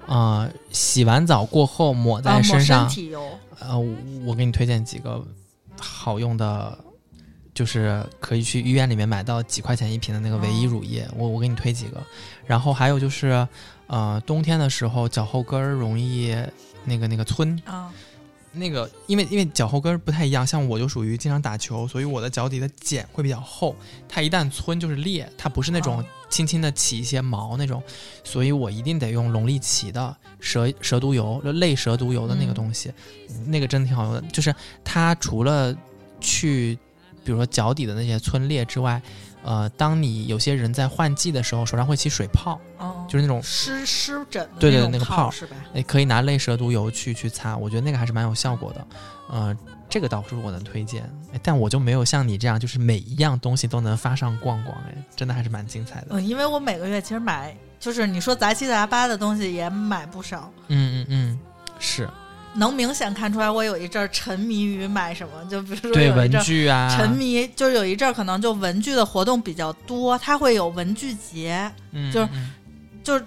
[0.08, 3.30] 呃，洗完澡过后抹在身上，身体油，
[3.60, 3.78] 呃，
[4.26, 5.24] 我给你推荐几个
[5.80, 6.76] 好用的。
[7.62, 12.02] 就是可以去医院里面买到几块钱一瓶的那个唯一乳液，我我给你推几个。
[12.44, 13.48] 然后还有就是，
[13.86, 16.36] 呃，冬天的时候脚后跟儿容易
[16.86, 17.56] 那个那个皴。
[17.66, 17.94] 啊，
[18.52, 23.76] 那个因为因为脚后跟不太一样，像我就属于经常打球，所以我的脚底的茧会比较厚，
[24.10, 27.84] 它一旦皴就是裂，它不是那种轻轻的起一些毛那种，
[28.24, 32.92] 所以我一定得用龙力奇的蛇蛇毒油，类蛇毒油的那个东西，
[33.46, 34.52] 那个真的挺好用的，就是
[34.84, 35.76] 它除了
[36.20, 36.76] 去。
[37.24, 39.02] 比如说脚底的那些皴裂之外，
[39.44, 45.56] 呃，当你有些人在换季的时候，手上会起水泡，哦，就是那种湿湿疹，对对，那个泡是吧？
[45.74, 48.88] 哎，可以拿类蛇毒油去去擦，我觉得那个还是蛮有效果的，
[49.30, 49.58] 呃，
[49.90, 51.10] 这个倒是我能推荐，
[51.42, 56.08] 但我就没有像你这样，就是每一样东西都能发上逛逛，哎，真的还是蛮精彩的。
[56.12, 61.40] 嗯，因为我每个月其实买，就是你说杂七杂八的东西也买不少，嗯嗯嗯，
[61.80, 62.08] 是。
[62.54, 71.72] 能明显看出来，我有一阵儿沉迷于买什么，就比如说对文具啊，沉迷就是有一阵儿可能就文具的活动比较多，它会有文具节，
[72.14, 72.30] 就是
[73.04, 73.26] 就是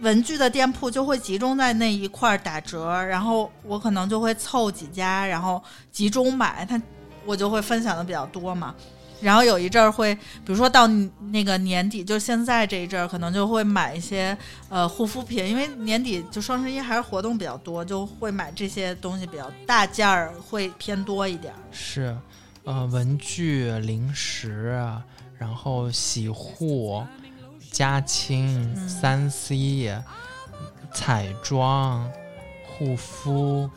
[0.00, 6.80] 文具的店铺就会集中在那一块打折，然后我可能就会凑几家，然后集中买，它
[7.24, 8.74] 我就会分享的比较多嘛。
[9.20, 10.86] 然后有一阵儿会，比如说到
[11.30, 14.36] 那个年底，就现在这一阵儿，可能就会买一些
[14.68, 21.52] 呃护肤品，因为年底就双十一还是活动比较多，就会买这些东西比较大件儿，会偏多一点。
[21.72, 22.16] 是，
[22.64, 24.78] 呃，文具、零食，
[25.38, 27.02] 然后洗护、
[27.70, 29.96] 家清、三 C、
[30.92, 32.06] 彩妆、
[32.66, 33.70] 护肤。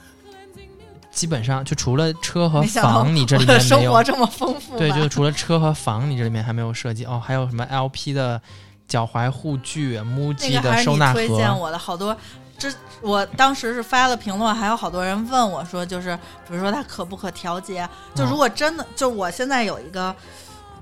[1.12, 3.60] 基本上就除了车和房，你这里面没有。
[3.68, 4.78] 生活这么丰富。
[4.78, 7.22] 对，就除了车和房，你这里面还没有涉及哦。
[7.24, 8.40] 还有什么 LP 的
[8.88, 11.14] 脚踝护具、MUJI 的收纳盒。
[11.16, 12.16] 推荐我的好多，
[12.58, 16.16] 这我当时是发了评论，还有好多人问我说，就是
[16.48, 17.88] 比如说它可不可调节？
[18.14, 20.16] 就如果真的，就我现在有一个，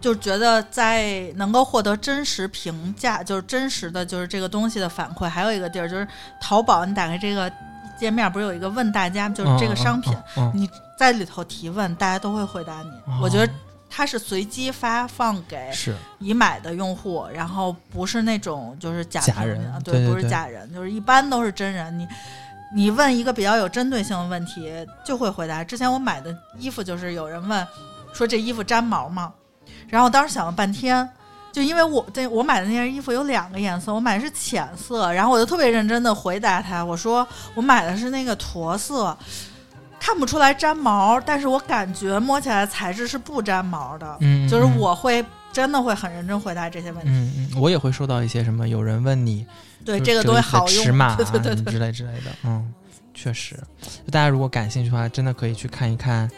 [0.01, 6.07] 就觉得在能够获得真实评价，就是真实的就是这个东西的反馈，还有一个地儿就是
[6.41, 7.51] 淘宝，你打开这个。
[7.97, 10.15] 界面不是有一个问大家，就是这个商品，
[10.53, 12.91] 你在里头提问，大家都会回答你。
[13.21, 13.51] 我觉得
[13.89, 15.71] 它是随机发放给
[16.19, 21.97] 已买的用户，然后不是那种就是假人，对，不是假人，就是一般都是真人。
[21.97, 22.07] 你
[22.75, 24.71] 你问一个比较有针对性的问题，
[25.05, 25.63] 就会回答。
[25.63, 27.67] 之前我买的衣服就是有人问
[28.13, 29.33] 说这衣服粘毛吗？
[29.87, 31.09] 然后我当时想了半天。
[31.51, 39.17] 就因为我这我买的那件衣服有两个颜色，我买的是浅色，然后我就特别认真的回答他，我说我买的是那个驼色，
[39.99, 49.43] 看不出来粘毛，但是我感觉摸起来材质是不粘毛的，嗯，就是我会真的会很认真回答这些问题，嗯嗯，我也会收到一些什么有人问你，
[49.83, 52.71] 对这个东西好用，尺码 对对对之类之类的，嗯，
[53.15, 53.55] 确实，
[54.11, 56.29] 大家如果感兴趣的话，真的可以去看一看。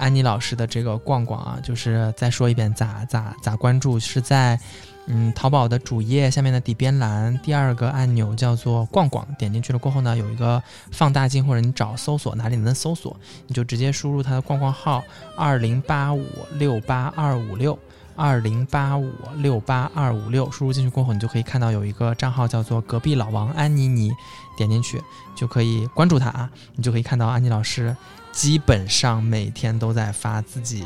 [0.00, 4.58] 安妮老师的这个逛逛啊，就是再说一遍，咋咋咋关注是在，
[5.06, 13.14] 嗯，淘宝的主页下面的底边栏第二个按钮叫做逛逛，点进去了过后呢，有一个放大镜或者你找搜索哪里能搜索，
[13.46, 15.02] 你就直接输入它的逛逛号
[15.36, 17.78] 二零八五六八二五六
[18.16, 24.10] 二零八五六八二五六，输入进去过后，你就可以看到有一个账号叫做隔壁老王安妮妮，
[24.56, 25.00] 点进去
[25.40, 27.96] 就可以关注他啊，你就可以看到安妮老师。
[28.30, 30.84] 基本上每天都在发自己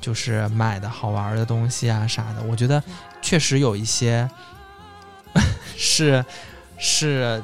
[0.00, 2.80] 就是买的好玩的东西啊啥的，我觉得
[3.20, 4.30] 确实有一些
[5.76, 6.24] 是
[6.78, 7.42] 是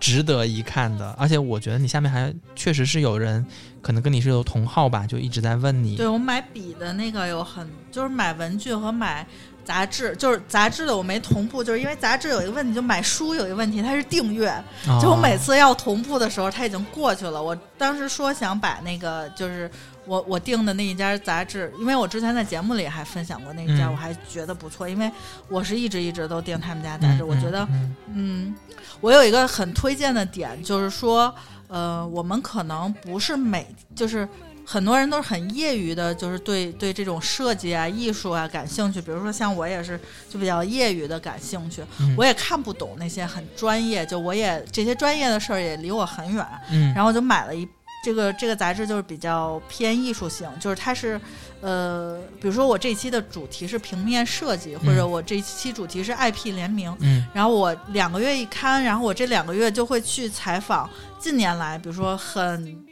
[0.00, 1.10] 值得一看的。
[1.18, 3.44] 而且我觉得你下面还确实是有人，
[3.82, 5.94] 可能跟你是有同号吧，就一直在问你。
[5.94, 9.26] 对我买笔的那个有很，就是买文具和买。
[9.66, 14.54] 杂志就是杂志的，我没同步，就是因为杂志有一个问题，就买书有一个问题，它是订阅，
[15.02, 17.42] 就我每次要同步的时候，它已经过去了。
[17.42, 19.68] 我当时说想把那个就是
[20.06, 25.10] 我我订的那一家杂志，因为我之前在节目里还分享过那一家，我还觉得不错，因为
[25.48, 27.66] 我是一直一直都订他们家杂志，我觉得
[28.14, 28.54] 嗯，
[29.00, 31.34] 我有一个很推荐的点，就是说
[31.66, 34.28] 呃，我们可能不是每就是。
[34.68, 39.00] 很多人都是很业余的，就是对对这种设计啊、艺术啊感兴趣。
[39.00, 39.98] 比如说像我也是，
[40.28, 41.84] 就比较业余的感兴趣。
[42.16, 46.44] 我也看不懂那些很专业，就我也这些专业的事儿也离我很远。
[46.72, 47.66] 嗯，然后就买了一
[48.02, 51.20] 这个这个杂志，就是比较偏艺术性，就是它是
[51.60, 56.92] 呃，比如说我这期的主题是平面设计，或者我这期主题是 IP 联名。
[56.98, 60.90] 嗯，然后我两个月一刊，然后我这两个月就会去采访
[61.20, 62.84] 近年来，比如说很。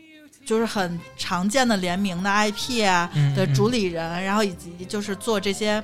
[0.45, 5.83] 就是很常见的联名的 IP 啊的主理人，然后以及就是做这些，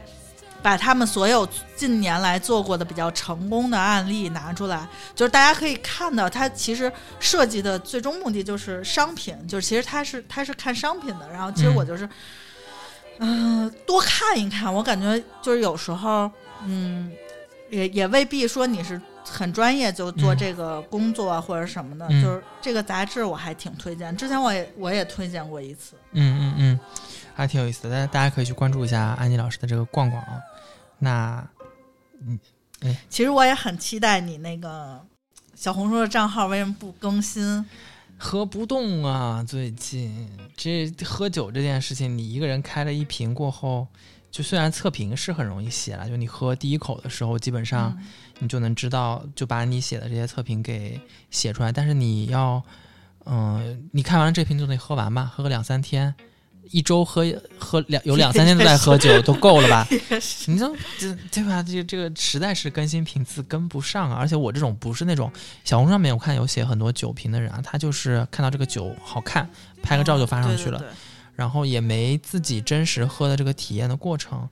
[0.62, 11.28] 把他们所有近年来做过的比较成功的案例拿出来，就是大家可以看到，它其实设计的最终目的就是商品，就是其实它是它是看商品的。
[11.30, 12.08] 然后其实我就是，
[13.18, 16.30] 嗯，多看一看，我感觉就是有时候，
[16.64, 17.10] 嗯，
[17.70, 19.00] 也也未必说你是。
[19.24, 24.16] 很专业，就做这个工作或者什么的，就是这个杂志我还挺推荐。
[24.16, 26.80] 之前我也我也推荐过一次，嗯嗯嗯，
[27.34, 27.90] 还挺有意思的。
[27.90, 30.40] 大家大家可以去关注一下安妮老师的这个逛逛啊。
[30.98, 31.48] 那，
[32.26, 32.38] 嗯，
[32.80, 35.00] 哎，其实我也很期待你那个
[35.54, 37.64] 小红书的账号为什么不更新？
[38.18, 43.86] 喝不动啊，最近这喝酒这件事情，你一个人开了一瓶过后。
[44.30, 47.96] 就虽然测评是很容易写了，就你喝第一口的时候，基本上
[48.38, 51.00] 你就能知道，就把你写的这些测评给
[51.30, 51.72] 写出来。
[51.72, 52.62] 但是你要，
[53.26, 56.14] 嗯，你看完了这瓶就得喝完吧，喝个两三天，
[56.70, 57.24] 一周喝
[57.58, 59.84] 喝两有两三天都在喝酒 都够了吧？
[60.46, 61.60] 你说这对吧？
[61.60, 64.16] 这这个实在是更新频次跟不上啊！
[64.16, 65.30] 而且我这种不是那种
[65.64, 69.50] 小红书上面我看有写很多酒瓶的人啊，他就是看到这个酒好看，
[69.82, 70.80] 拍个照就发上去了。
[71.40, 74.46] 然后也没自己真实喝的这个体验的过程，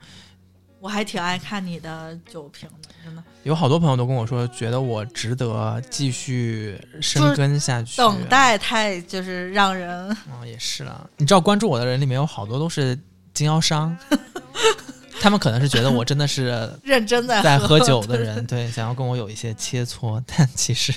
[0.81, 3.23] 我还挺爱看你的酒瓶的，真的。
[3.43, 7.99] 有好多朋友都跟我说，觉得我值得继续深耕下去。
[7.99, 10.09] 等待太就是让人……
[10.33, 11.11] 哦，也是了。
[11.19, 12.99] 你知道，关注我的人里面有好多都是
[13.35, 13.95] 经销商，
[15.21, 20.95] 他们可能是觉得我真的是认真的在喝酒的人， 对，想要跟我有一些切磋，但其实，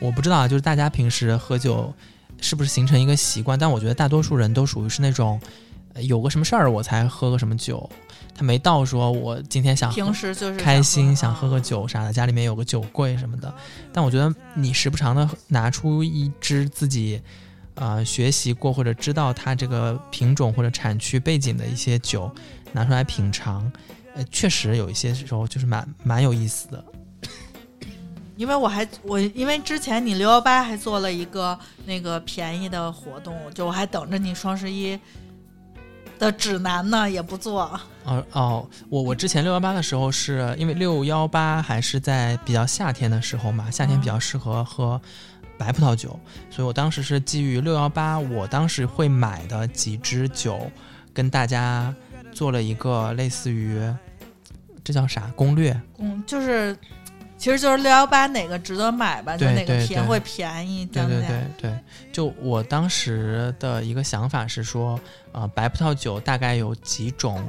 [0.00, 1.92] 我不知道啊，就是大家平时喝酒
[2.40, 3.58] 是不是形成一个习惯？
[3.58, 5.40] 但我觉得大多数人都属于是那种
[5.96, 7.88] 有个什么事儿我才喝个什么酒，
[8.34, 13.52] 他没到说我今天想平时就是开心想喝个酒啥的，家里面有个酒柜什么的。
[13.92, 17.20] 但我觉得你时不常的拿出一支自己
[17.74, 22.30] 呃学习过或者知道它这个品种或者产区背景的一些酒
[22.72, 23.70] 拿出来品尝，
[24.14, 26.84] 呃，确实有一些时候就是蛮蛮有意思的。
[28.40, 34.98] 因为我还我因为之前你六幺八还做了一个那个便宜的活动，就我还等着你双十一
[36.18, 37.78] 的指南呢，也不做。
[38.04, 44.98] 哦哦，我我之前六幺八的时候是因为六幺八还是在比较夏天的时候嘛，夏天比较适合喝
[45.58, 46.18] 白葡萄酒，
[46.48, 50.58] 所以我当时是基于六幺八，我当时会买的几支酒，
[51.12, 51.94] 跟大家
[52.32, 53.78] 做了一个类似于
[54.82, 55.78] 这叫啥攻略？
[55.98, 56.74] 嗯，就是。
[57.40, 60.84] 其实就是六幺八哪个值得买吧，就哪个便会便宜。
[60.84, 61.78] 对对对对，
[62.12, 65.00] 就我当时的一个想法是说，
[65.32, 67.42] 呃，白葡萄酒大概有几种，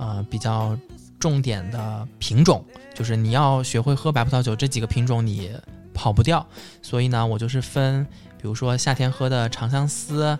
[0.00, 0.76] 呃，比较
[1.20, 5.52] 重点的品种，就是你要学会喝白葡萄酒，这几个品种你
[5.94, 6.44] 跑不掉。
[6.82, 8.04] 所以呢，我就是分，
[8.38, 10.36] 比如说夏天喝的长相思，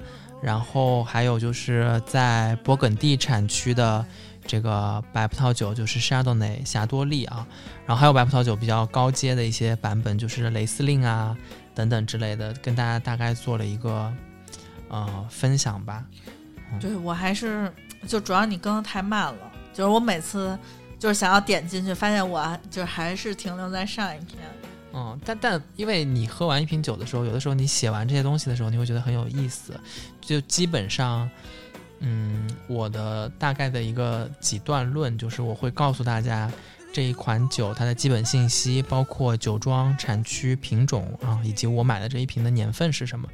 [0.46, 4.06] 然后还有就是在勃艮第产区的。
[4.48, 7.44] 这个白葡萄酒就是沙多内、霞多丽啊，
[7.84, 11.36] 然后还有白葡萄酒比较高阶的一些版本，就是雷司令啊
[11.74, 14.14] 等等之类的，跟大家大概做了一个
[14.88, 16.04] 呃分享吧。
[16.80, 17.72] 对我还是
[18.06, 20.56] 就主要你更的太慢了，就是我每次
[20.96, 24.38] 就是想要点进去，发现我就还是停留在上一篇。
[24.96, 29.78] 嗯，但但因为你喝完一瓶酒的时候，有的时候你写完这些东西的时候，你会觉得很有意思，
[30.20, 31.30] 就基本上。
[32.00, 36.52] 嗯，我的大概的一个几段论就是，我会告诉大家，
[36.92, 43.26] 这一款酒它的基本信息，包括酒庄、产区、品种啊，以及我买的这一瓶的年份是什么。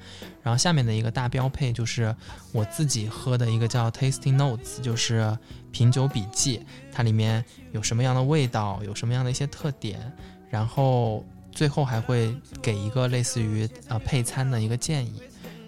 [0.44, 2.14] 然后下面的一个大标配就是
[2.52, 5.36] 我自己喝的一个叫 Tasting Notes，就是
[5.72, 10.00] 品酒笔记，它里面有什么样的味道，有什么样的一些特点，
[10.48, 15.22] 然后最后还会给一个类似于呃配餐的一个建议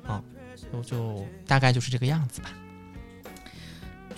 [0.07, 0.23] 啊，
[0.73, 2.51] 就就大概就是这个样子吧。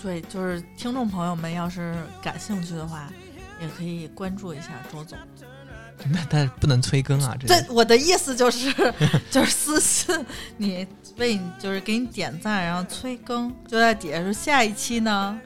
[0.01, 3.11] 对，就是听众朋友们要是感兴趣的话。
[3.59, 5.17] 也可以关注一下周总，
[6.13, 7.35] 那但不能催更啊！
[7.39, 8.71] 这，我的意思就是，
[9.31, 10.15] 就是私信
[10.57, 15.41] 你，为你就是给你点赞，然后催更，就在底下说下一期呢，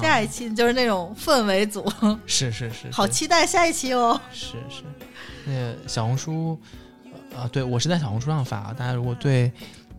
[0.00, 1.90] 下一期就是那种氛围组，
[2.26, 4.20] 是是是，好期待下一期哦！
[4.32, 4.82] 是是，
[5.44, 6.58] 那个小红书，
[7.34, 9.50] 呃，对我是在小红书上发，大家如果对，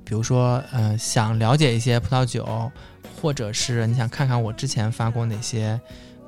[0.03, 2.71] 比如说呃想了解一些葡萄酒，
[3.21, 5.79] 或者是你想看看我之前发过哪些。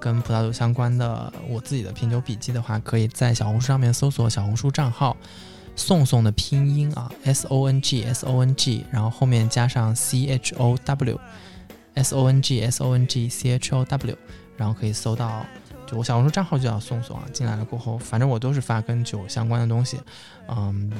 [0.01, 5.17] 跟葡萄酒相关的我自己的品酒笔记的话，可以在小红书上面搜索小红书账号
[5.75, 10.77] “宋宋”的拼音啊，S O N G S O N G，然后后面加上 C H O
[11.99, 14.17] W，S O N G S O N G C H O W，
[14.57, 15.45] 然后可以搜到，
[15.85, 17.23] 就我小红书账号就叫宋宋啊。
[17.33, 19.99] 进来了过后，反正我都是发跟酒相关的东西，
[20.47, 20.91] 嗯。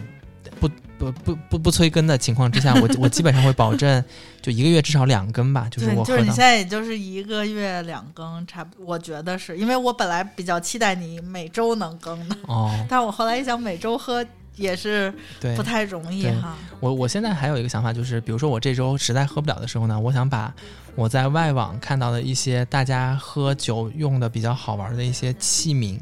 [0.59, 4.03] 不不不不不催更的情况之下，我 我基本上会保证
[4.41, 14.25] 就一个月至少两更吧，就是我就是你现在也就是一个月两更，差不我觉得是因为我本来比较期待你每周能更的哦，但我后来一想每周喝
[14.59, 15.11] 也是
[15.55, 16.55] 不太容易哈。
[16.79, 20.53] 我我现在还有一个想法就是，比如说我这周实在喝不了的时候呢，我想把
[20.95, 25.97] 我在外网看到的一些大家喝酒用的比较好玩的一些器皿。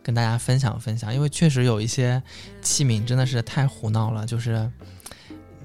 [0.00, 2.22] 跟大家分享分享，因为确实有一些
[2.62, 4.66] 器皿真的是太胡闹了，就是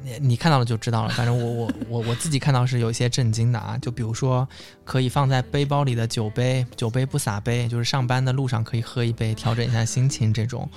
[0.04, 1.10] 你你看到了就知道了。
[1.12, 4.46] 反正我我我我自己看到是有一些震惊的啊，就比如说
[4.84, 10.70] 可以放在背包里的酒杯，酒杯不洒杯，就是上班的路上可以喝一杯，调整一下心情这种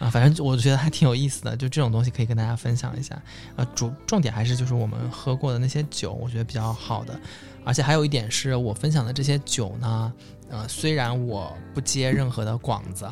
[0.00, 3.20] 啊，反正我觉得还挺有意思的，就这种东西可以跟大家分享一下。
[3.54, 7.20] 呃，主重点还是就是我们喝过的那些酒，我觉得比较好的，
[7.64, 10.12] 而且还有一点是我分享的这些酒呢。
[10.48, 13.08] 呃，虽然我不接任何的广子，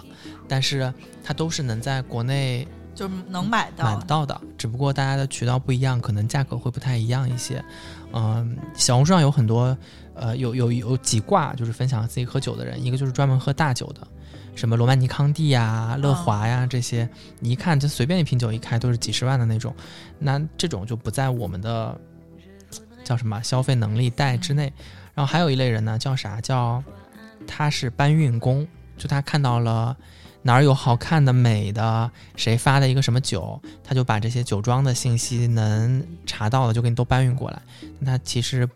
[0.48, 2.66] 但是它都是能在国内
[2.96, 7.64] 就能买到买到的，只不过大家的渠道不一样，可能价格会不太一样一些。
[8.12, 9.76] 嗯，小红书上有很多，
[10.14, 14.04] 呃，有有有几挂就是分享自己喝酒的人，一个就是专门喝大酒的，
[14.58, 19.72] 什么罗曼尼康帝呀、乐华呀这些，你一看就随便一瓶酒一开都是几十万的那种，
[20.18, 21.96] 那这种就不在我们的
[23.04, 24.72] 叫什么消费能力带之内。
[25.14, 26.82] 然后还有一类人呢，叫啥叫？
[27.46, 29.96] 他是搬运工，就他看到了
[30.42, 37.62] 哪儿有好看的、美的，谁发的一个什么酒，他就把这些酒庄的信息能查到的就给你都搬运过来。
[38.00, 38.68] 那其实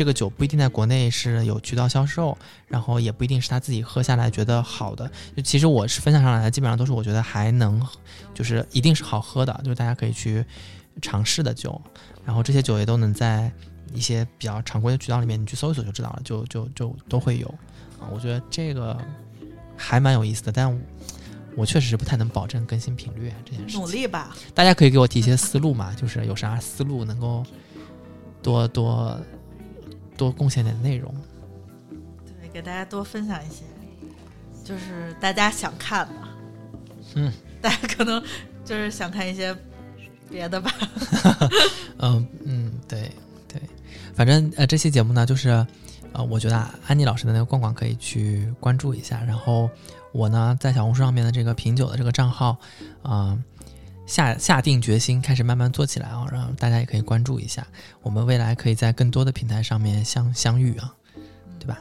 [0.00, 2.34] 这个酒不一定在国内是有渠道销售，
[2.66, 5.06] 然后也不一定是他自己喝下来觉得好的。
[5.36, 7.86] 就其实我是分享上来的，基本上都是我觉得还能，
[8.32, 10.42] 就是一定是好喝的，就是大家可以去
[11.02, 11.78] 尝试的酒。
[12.24, 13.52] 然后这些酒也都能在
[13.92, 17.46] 一些比较常规的渠道里面，你去搜一搜就知道了，就就就都会有。
[18.00, 18.96] 啊，我觉得这个
[19.76, 20.80] 还蛮有意思的，但
[21.54, 23.76] 我确实是不太能保证更新频率这件事。
[23.76, 27.44] 努力吧，大家可以给我提一些思路嘛，就是有啥思路能够
[28.40, 29.20] 多多
[30.20, 31.14] 多贡献点内容。
[32.26, 33.64] 对，给大家多分享一些，
[34.62, 36.14] 就是大家想看的。
[37.14, 38.22] 嗯， 大家可能
[38.62, 39.56] 就是想看一些
[40.28, 40.70] 别的吧。
[41.98, 43.10] 嗯嗯，对
[43.48, 43.58] 对，
[44.14, 45.66] 反正呃，这期节目呢，就是。
[46.12, 46.56] 呃，我觉得
[46.88, 49.22] 安妮老师的那个逛逛可以去关注一下。
[49.22, 49.70] 然后
[50.10, 52.58] 我呢，在小红书上面的这个品酒的这个账号，
[53.00, 53.38] 啊，
[54.10, 57.64] 下下定决心开始慢慢做起来啊，然后大家也可以关注一下。
[58.02, 60.92] 我们未来可以在更多的平台上面相相遇啊，
[61.60, 61.78] 对吧？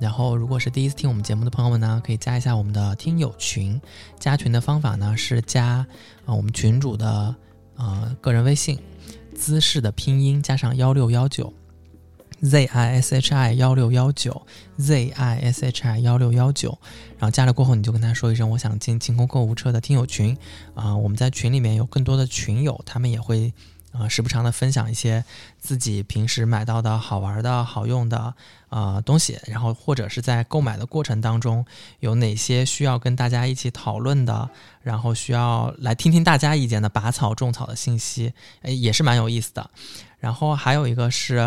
[0.00, 3.80] 然后如果是第一次听我们节目的朋友们呢，可以加一下我们的听友群。
[4.20, 5.84] 加群的方法呢是加
[6.24, 7.34] 啊我们群主的
[7.74, 8.78] 呃个人微信，
[9.34, 11.52] 姿势的拼音加上幺六幺九。
[12.42, 16.76] Z i s h i 幺六幺九 z i s h i 幺六幺九，
[17.18, 20.36] 然后加了过后，你就跟他说一声，我想进晴空购物车的听友群
[20.74, 20.96] 啊。
[20.96, 23.52] 我们在群里面有更多的群友，他们也会
[23.92, 25.24] 啊时不常的分享一些
[25.60, 28.34] 自己平时买到的好玩的好用的
[28.68, 31.64] 啊东西，然后或者是在购买的过程当中
[32.00, 34.50] 有哪些需要跟大家一起讨论的，
[34.82, 38.32] 然后需要来听听大家意见的拔草种草的信息，
[38.62, 39.70] 哎，也是蛮有意思的。
[40.22, 41.38] 然后还有一个是，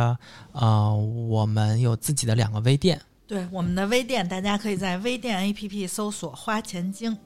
[0.52, 3.02] 呃，我们有自己的两个微店。
[3.26, 7.18] 对，我们的微店，大家可以在微店 APP 搜索“花钱精”，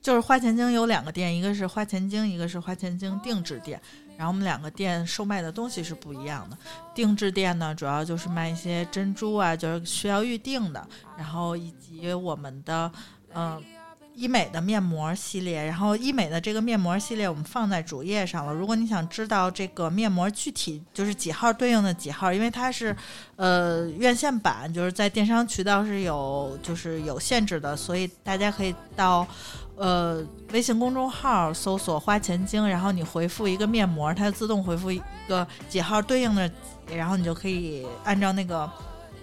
[0.00, 3.78] 就是花钱精有两个店，一个是花钱精，一个是花钱精定制店。
[4.16, 6.56] 然后我们两个店售卖的东西是不一样的。
[6.94, 12.90] 定制店呢，主要就是卖一些珍珠啊，就是需要预定的，然后以及我们的
[13.34, 13.62] 嗯。
[14.14, 18.52] 医美的面膜系列，然后医美的这个面膜系列我们放在主页上了。
[18.52, 22.96] 如果你想知道这个面膜具体就是几号对应的几号，因为它是
[23.36, 29.26] 呃院线版，就是在电商渠道是有就是有限制的，所以大家可以到
[29.76, 36.48] 呃微信公众号搜索“花钱精”，然后你回复一个面膜，它自动回复一个几号对应的，
[36.94, 38.70] 然后你就可以按照那个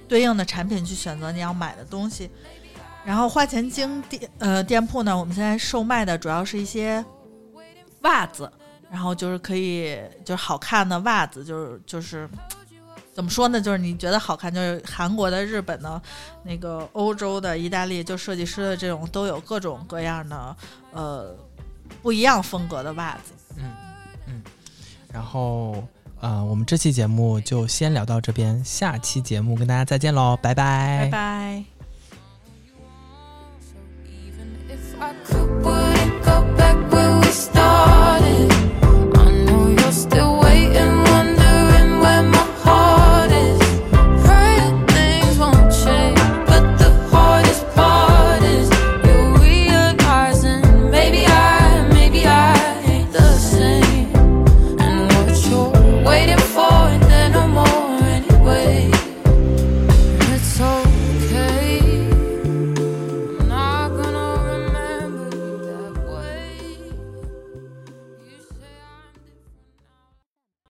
[0.07, 2.29] 对应的产品去选择你要买的东西。
[3.05, 7.03] 然后花钱精店呃店铺呢，我们现在售卖的主要是一些
[8.01, 8.51] 袜子，
[8.91, 12.29] 然后就是可以就是好看的袜子，就是就是
[13.13, 13.59] 怎么说呢？
[13.59, 16.01] 就是你觉得好看，就是韩国的、日本的、
[16.43, 20.55] 那个欧洲的、意大利就设计师的这种都有各种各样的
[20.91, 21.35] 呃
[22.01, 23.33] 不一样风格的袜子。
[23.57, 23.65] 嗯
[24.27, 24.41] 嗯。
[25.11, 25.83] 然后
[26.21, 31.80] 呃，我们这期节目就先聊到这边，下期节目跟大家再见喽，拜拜，拜拜。
[35.03, 37.60] I Could, wouldn't go back where we started.